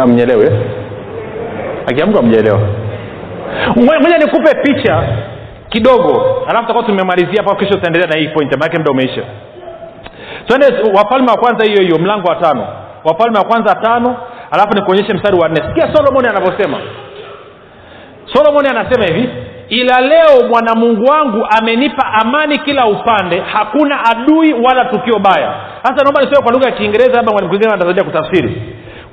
[0.00, 0.52] amnyelewe?
[1.86, 2.60] Akiamka amjaelewa
[3.76, 5.02] moja nikupe picha
[5.68, 9.22] kidogo alafu takuwa tumemalizia hapa kesho tutaendelea na hii point maanake muda umeisha.
[10.46, 10.66] Twende
[10.98, 12.66] wafalme wa kwanza hiyo hiyo mlango wa tano.
[13.04, 14.16] Wafalme wa kwanza tano
[14.50, 15.56] alafu nikuonyeshe mstari wa nne.
[15.68, 16.78] Sikia solomoni anavyosema.
[18.32, 19.28] Solomoni anasema hivi
[19.68, 25.54] ila leo mwanamungu wangu amenipa amani kila upande hakuna adui wala tukio baya.
[25.82, 28.62] Sasa naomba nisome kwa lugha ya kiingereza labda mwalimu kwingine atasaidia kutafsiri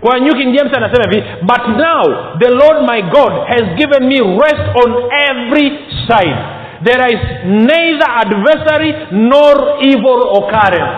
[0.04, 2.04] kwa new king james anasema hivi but now
[2.40, 4.96] the lord my god has given me rest on
[5.30, 6.36] every side.
[6.84, 10.98] There is neither adversary nor evil occurrence.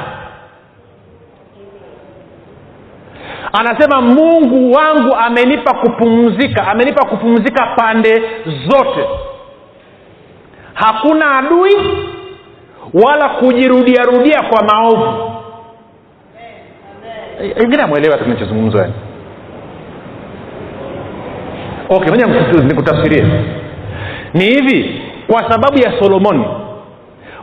[3.53, 8.21] Anasema mungu wangu amenipa kupumzika amenipa kupumzika pande
[8.67, 9.05] zote.
[10.73, 11.73] Hakuna adui
[12.93, 15.34] wala kujirudiarudia kwa maovu
[17.63, 17.81] ingine
[18.11, 18.93] hata tunachozungumzwa yani
[21.89, 22.27] okay moja
[22.63, 23.25] nikutafsirie.
[24.33, 26.45] Ni hivi kwa sababu ya solomoni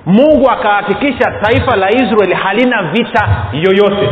[0.06, 4.08] mungu akahakikisha taifa la israeli halina vita yoyote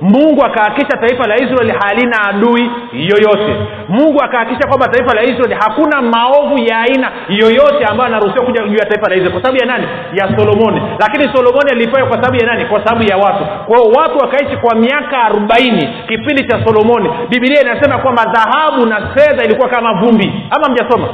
[0.00, 3.56] mungu akahakisha taifa la israeli halina adui yoyote.
[3.88, 8.74] Mungu akahakisha kwamba taifa la israeli hakuna maovu ya aina yoyote ambayo anaruhusiwa kuja juu
[8.76, 9.30] ya taifa la israeli.
[9.32, 9.86] Kwa sababu ya nani?
[10.12, 10.82] Ya solomoni.
[11.00, 12.64] Lakini solomoni alifanya kwa sababu ya nani?
[12.64, 13.44] Kwa sababu ya watu.
[13.66, 17.10] Kwao watu wakaishi kwa miaka arobaini kipindi cha solomoni.
[17.28, 20.32] Bibilia inasema kwamba dhahabu na fedha ilikuwa kama vumbi.
[20.50, 21.08] Ama mjasoma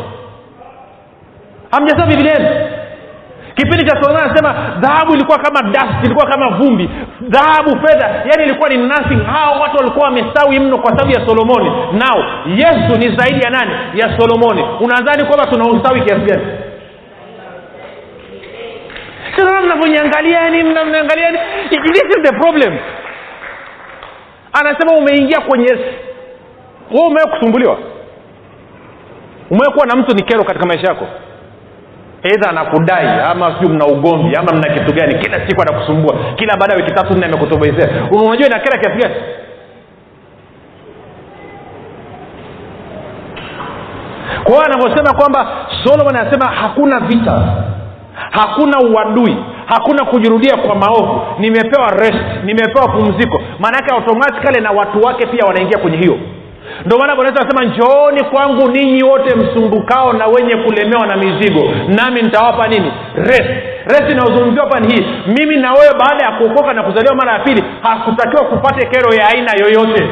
[1.71, 2.49] hamjasoma bibiliani
[3.65, 6.91] kipindi cha solomoni anasema dhahabu ilikuwa kama dust ilikuwa kama vumbi.
[7.21, 9.25] Dhahabu fedha yani ilikuwa ni nothing.
[9.33, 11.71] Hao watu walikuwa wamestawi mno kwa sababu ya solomoni.
[11.93, 13.71] Nao yesu ni zaidi ya nani?
[13.95, 14.65] Ya solomoni.
[14.81, 16.43] Unadhani kwamba tuna ustawi kiasi gani?
[19.39, 20.63] Unajua mnavyoniangalia yani
[21.71, 22.79] this is the problem.
[24.53, 25.73] Anasema umeingia kwenye
[26.91, 27.79] we umewe kusumbuliwa?
[29.51, 31.07] Umewe kuwa na mtu ni kero katika maisha yako
[32.23, 36.17] eidha anakudai ama sijui mna ugomvi ama mna kitu gani kila siku anakusumbua.
[36.37, 39.15] Kila baada ya wiki tatu nne amekutoboezea unajua inakera kiasi gani?
[44.45, 47.43] Kwa hiyo anavyosema kwamba solomon anasema hakuna vita
[48.31, 51.21] hakuna uadui hakuna kujirudia kwa maovu.
[51.39, 53.43] Nimepewa rest nimepewa pumziko.
[53.59, 56.19] Maanaake automatikali na watu wake pia wanaingia kwenye hiyo
[56.87, 62.23] ndio maana bwana anasema njooni kwangu ninyi wote msumbukao na wenye kulemewa na mizigo nami
[62.23, 62.93] nitawapa nini?
[63.17, 63.51] Rest.
[63.87, 67.65] Rest inayozungumziwa hapa hii mimi na wewe baada ya kuokoka na kuzaliwa mara ya pili
[67.83, 70.09] hakutakiwa kupate kero ya aina yoyote.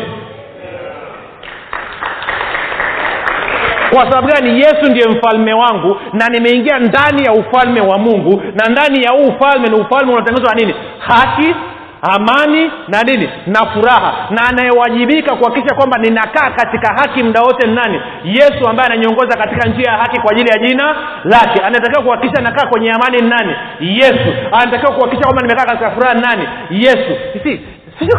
[3.94, 4.60] Kwa sababu gani?
[4.60, 9.28] Yesu ndiye mfalme wangu na nimeingia ndani ya ufalme wa mungu na ndani ya huu
[9.28, 10.74] ufalme ni ufalme unaotengezwa na nini?
[10.98, 11.54] Haki
[12.02, 13.28] amani na nini?
[13.46, 14.26] Na furaha.
[14.30, 18.00] Na anayewajibika kuhakikisha kwamba ninakaa katika haki muda wote ni nani?
[18.24, 21.60] Yesu ambaye ananiongoza katika njia ya haki kwa ajili ya jina lake.
[21.64, 23.54] Anatakiwa kuhakikisha nakaa kwenye amani ni nani?
[23.80, 24.32] Yesu.
[24.52, 26.48] Anatakiwa kuhakikisha kwamba nimekaa katika furaha ni nani?
[26.70, 27.12] Yesu.
[27.42, 27.60] Si
[27.98, 28.18] sijui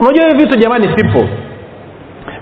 [0.00, 1.28] unajua hivi vitu jamani simple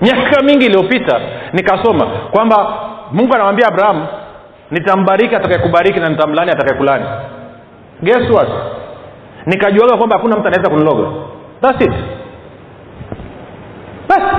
[0.01, 1.19] miaka mingi iliyopita
[1.53, 2.73] nikasoma kwamba
[3.11, 4.07] mungu anamwambia abrahamu
[4.71, 7.05] nitambariki atakayekubariki na nitamlani atakayekulani.
[8.03, 8.47] Guess what?
[9.45, 11.07] Nikajuaga kwamba hakuna mtu anaweza kuniloga.
[11.61, 11.91] Thats it.
[14.09, 14.35] Basi.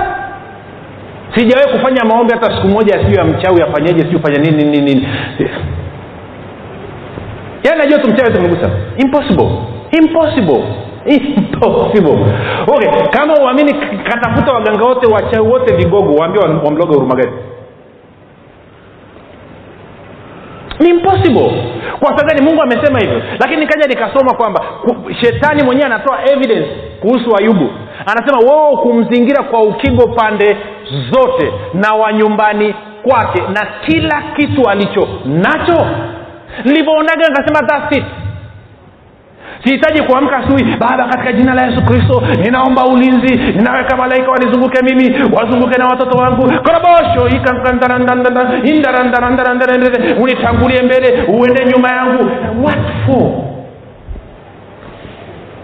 [1.35, 5.07] Sijawahi kufanya maombi hata siku moja siu ya mchawi afanyeje siu fanya nini nini nini.
[7.63, 9.49] Yaani najua tu mchawi tumegusa impossible.
[10.01, 10.63] Impossible.
[11.17, 12.17] Impossible.
[12.67, 13.73] Okay kama uamini
[14.03, 17.31] katafuta waganga wote wachawi wote vigogo waambie wamloga huruma gani
[20.79, 21.63] ni impossible.
[21.99, 22.41] Kwa sababu gani?
[22.41, 23.21] Mungu amesema hivyo.
[23.39, 24.63] Lakini nikaja nikasoma kwamba
[25.21, 26.67] shetani mwenyewe anatoa evidence
[27.01, 27.69] kuhusu ayubu.
[28.05, 30.57] Anasema woo kumzingira kwa ukigo pande
[31.11, 35.85] zote na wanyumbani kwake na kila kitu alicho nacho.
[36.65, 38.03] Nilivyoonaga nikasema that's it
[39.63, 45.33] sihitaji kuamka asubuhi baba katika jina la yesu kristo ninaomba ulinzi ninaweka malaika wanizunguke mimi
[45.33, 46.41] wazunguke na watoto wangu.
[46.43, 47.29] Korobosho
[50.21, 52.23] unitangulie mbele uende nyuma yangu.
[52.63, 53.31] What for?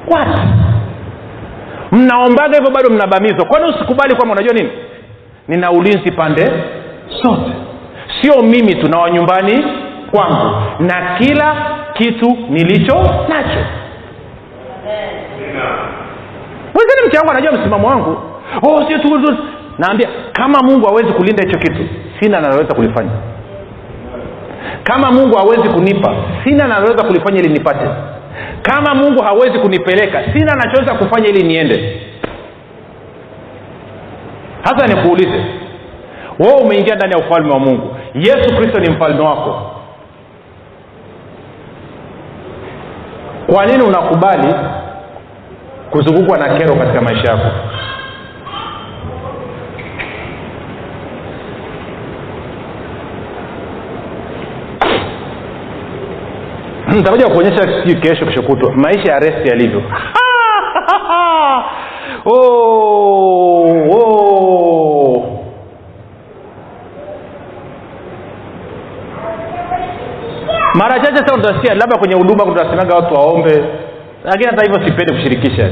[0.07, 0.39] What?
[1.91, 3.45] Mnaombaga hivyo bado mnabamizwa.
[3.45, 4.69] Kwani usikubali kwamba unajua nini?
[5.47, 6.51] Nina ulinzi pande
[7.23, 7.51] sote
[8.21, 9.65] sio mimi tu na wanyumbani
[10.11, 10.55] kwangu.
[10.79, 11.55] Na kila
[11.93, 12.95] kitu nilicho
[13.29, 13.59] nacho
[16.73, 18.17] mwenzeni mke wangu anajua msimamo wangu.
[18.61, 18.97] Oh, sio
[19.77, 21.85] naambia kama mungu hawezi kulinda hicho kitu
[22.19, 23.11] sina naloweza kulifanya.
[24.83, 27.89] Kama mungu hawezi kunipa sina naloweza kulifanya ili nipate.
[28.61, 32.01] Kama mungu hawezi kunipeleka sina nachoweza kufanya ili niende.
[34.63, 35.45] Hasa nikuulize
[36.39, 37.95] wewe umeingia ndani ya ufalme wa mungu.
[38.15, 39.71] Yesu kristo ni mfalme wako.
[43.53, 44.53] Kwa nini unakubali
[45.93, 47.47] kuzungukwa na kero katika maisha yako.
[56.95, 57.65] Nitakuja kuonyesha
[58.01, 58.73] kesho kesho kutwa.
[58.75, 59.83] Maisha ya resti yalivyo.
[62.25, 62.31] Oh,
[63.91, 65.23] oh.
[70.73, 73.63] mara chache sana utasikia labda kwenye huduma tunasemaga watu waombe
[74.23, 75.69] lakini hata hivyo sipendi kushirikisha.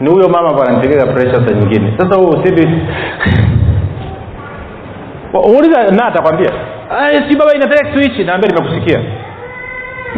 [0.00, 1.92] Ni huyo mama ananitegeka presha sa nyingine.
[1.98, 2.68] Sasa huu usibi
[5.34, 6.50] uuliza na atakwambia.
[7.28, 8.24] Si baba inataka kitu hichi.
[8.24, 9.00] Naambia nimekusikia.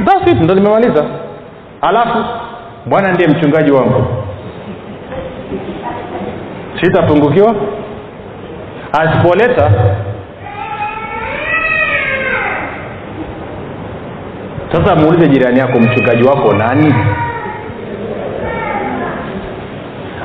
[0.05, 1.05] Basi ndo nimemaliza.
[1.81, 2.19] Alafu
[2.87, 4.05] bwana ndiye mchungaji wangu.
[6.81, 7.55] Sitapungukiwa.
[8.93, 9.71] Asipoleta
[14.73, 16.95] sasa muulize jirani yako mchungaji wako nani?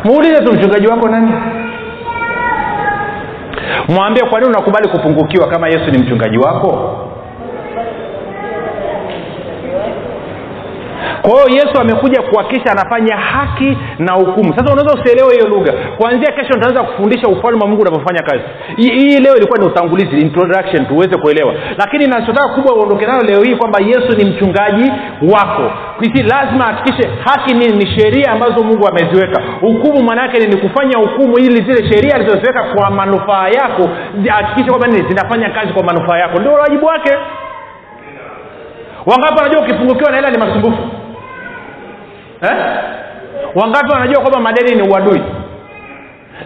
[0.03, 1.31] Muulize tu mchungaji wako nani?
[3.87, 6.97] Mwambie kwa nini unakubali kupungukiwa kama yesu ni mchungaji wako
[11.27, 14.53] kwa hiyo yesu amekuja kuhakikisha anafanya haki na hukumu.
[14.57, 15.73] Sasa unaweza usielewe hiyo lugha.
[15.97, 18.43] Kuanzia kesho nitaanza kufundisha ufalme wa mungu unavyofanya kazi.
[18.77, 21.53] Hii leo ilikuwa ni utangulizi introduction tuweze kuelewa.
[21.77, 24.91] Lakini nachotaka kubwa uondoke nayo leo hii kwamba yesu ni mchungaji
[25.33, 25.71] wako.
[26.01, 29.41] Kisi lazima ahakikishe haki nini ni sheria ambazo mungu ameziweka.
[29.61, 33.89] Hukumu maanaake ni kufanya hukumu ili zile sheria alizoziweka kwa manufaa yako
[34.31, 36.39] ahakikishe kwamba nini zinafanya kazi kwa manufaa yako.
[36.39, 37.11] Ndio wajibu wake.
[39.05, 40.77] Wangapi wanajua ukipungukiwa na hela ni masumbufu
[42.41, 42.55] eh?
[43.55, 45.21] wangapi wanajua kwamba madeni ni uadui?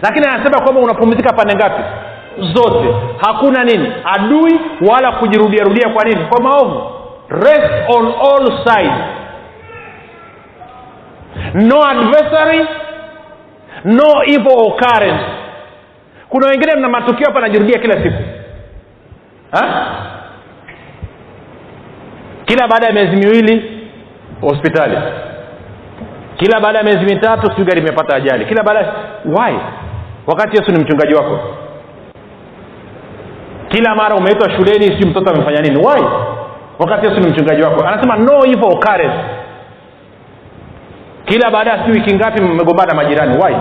[0.02, 1.82] Lakini anasema kwamba unapumzika pande ngapi?
[2.54, 2.94] Zote.
[3.26, 3.92] Hakuna nini?
[4.04, 6.24] Adui wala kujirudiarudia kwa nini?
[6.24, 6.90] Kwa maovu.
[7.28, 8.92] Rest on all sides.
[11.54, 12.66] No adversary
[13.84, 15.24] no evil occurrence.
[16.28, 18.22] Kuna wengine mna matukio hapa anajirudia kila siku.
[19.50, 19.86] Ha?
[22.44, 23.80] kila baada ya miezi miwili
[24.40, 24.96] hospitali
[26.36, 28.44] kila baada ya miezi mitatu siu gari imepata ajali.
[28.44, 28.92] Kila baada
[29.24, 29.54] why?
[30.26, 31.38] Wakati yesu ni mchungaji wako.
[33.68, 35.76] Kila mara umeitwa shuleni sijui mtoto amefanya nini.
[35.76, 36.02] Why?
[36.78, 37.84] Wakati yesu ni mchungaji wako.
[37.86, 39.18] Anasema no evil occurrence.
[41.24, 43.36] Kila baada ya sijui wiki ngapi mmegombana majirani.
[43.44, 43.56] Why?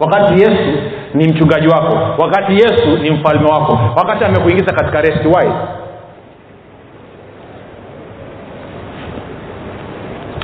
[0.00, 0.78] Wakati yesu
[1.14, 2.22] ni mchungaji wako.
[2.22, 3.78] Wakati yesu ni mfalme wako.
[3.96, 5.48] Wakati amekuingiza katika resti why?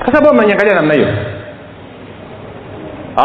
[0.04, 1.08] Kwa sababu mnanyangalia namna hiyo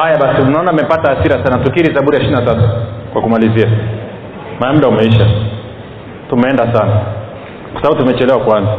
[0.02, 1.64] haya basi mnaona amepata hasira sana.
[1.64, 2.70] Tukiri zaburi ya ishiri na tatu
[3.14, 3.68] kwa kumalizia.
[4.60, 5.28] Maana muda umeisha.
[6.30, 6.94] Tumeenda sana.
[7.74, 8.72] Kwa sababu tumechelewa kwanza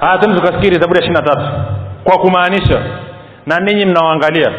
[0.00, 1.44] haya tende tukasikiri zaburi ya ishiri na tatu.
[2.04, 2.80] Kwa kumaanisha
[3.46, 4.52] na ninyi mnaoangalia.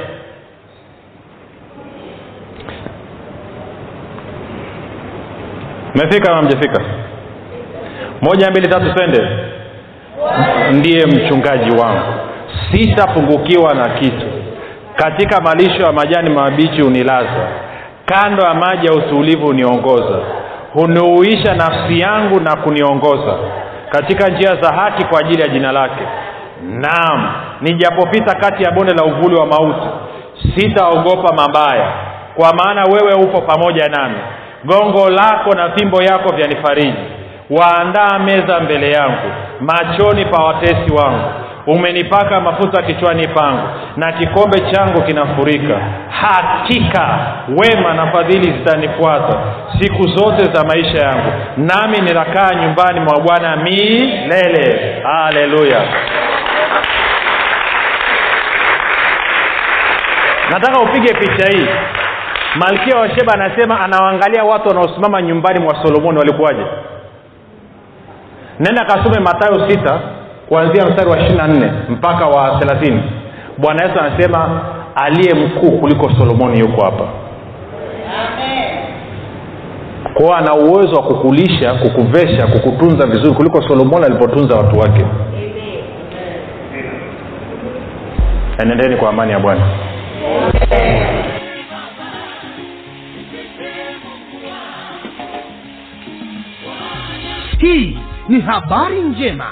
[5.96, 6.82] Mefika ama mjafika
[8.22, 9.28] moja mbili tatu twende.
[10.74, 12.14] Ndiye mchungaji wangu
[12.76, 14.26] sitapungukiwa na kitu.
[14.96, 17.48] Katika malisho ya majani mabichi unilaza
[18.06, 20.20] kando ya maji ya utulivu uniongoza
[20.74, 23.34] huniuisha nafsi yangu na kuniongoza.
[23.90, 26.04] Katika njia za haki kwa ajili ya jina lake.
[26.64, 29.88] Naam nijapopita kati ya bonde la uvuli wa mauti
[30.56, 31.88] sitaogopa mabaya
[32.36, 34.16] kwa maana wewe upo pamoja nami.
[34.66, 36.98] Gongo lako na fimbo yako vyanifariji.
[37.50, 41.30] Waandaa meza mbele yangu machoni pa watesi wangu
[41.68, 45.78] umenipaka mafuta kichwani pangu na kikombe changu kinafurika.
[46.10, 49.40] Hakika wema na fadhili zitanifuata
[49.80, 51.32] siku zote za maisha yangu.
[51.58, 54.96] Nami ninakaa nyumbani mwa bwana milele.
[55.04, 55.82] Haleluya.
[60.52, 61.68] Nataka upige picha hii.
[62.56, 66.66] Malkia wa sheba anasema anawaangalia watu wanaosimama nyumbani mwa solomoni walikuwaje?
[68.60, 70.00] Nenda kasome matayo sita
[70.50, 73.04] kuanzia mstari wa ishiri na nne mpaka wa thelathini
[73.58, 74.62] bwana yesu anasema
[74.96, 77.04] aliye mkuu kuliko solomoni yuko hapa.
[80.14, 85.06] Kwao ana uwezo wa kukulisha kukuvesha kukutunza vizuri kuliko solomoni alipotunza watu wake.
[88.64, 89.62] Enendeni kwa amani ya bwana.
[97.60, 97.98] Hii
[98.30, 99.52] ni habari njema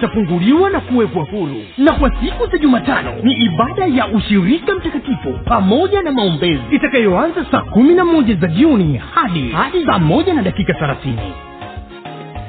[0.01, 1.61] watafunguliwa na kuwekwa huru.
[1.77, 6.61] Na kwa siku za jumatano ni ibada ya ushirika mtakatifu pamoja na maombezi.
[6.71, 9.85] Itakayoanza saa kumi na moja za jioni hadi hadi.
[9.85, 11.33] saa moja na dakika thelathini.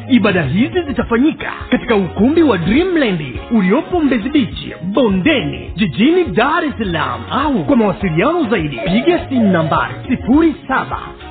[0.08, 3.20] Ibada hizi zitafanyika katika ukumbi wa dreamland
[3.50, 7.20] uliopo mbezi bichi bondeni jijini dar es salaam.
[7.30, 7.64] Au.
[7.64, 10.98] Kwa mawasiliano zaidi piga simu nambari sifuri saba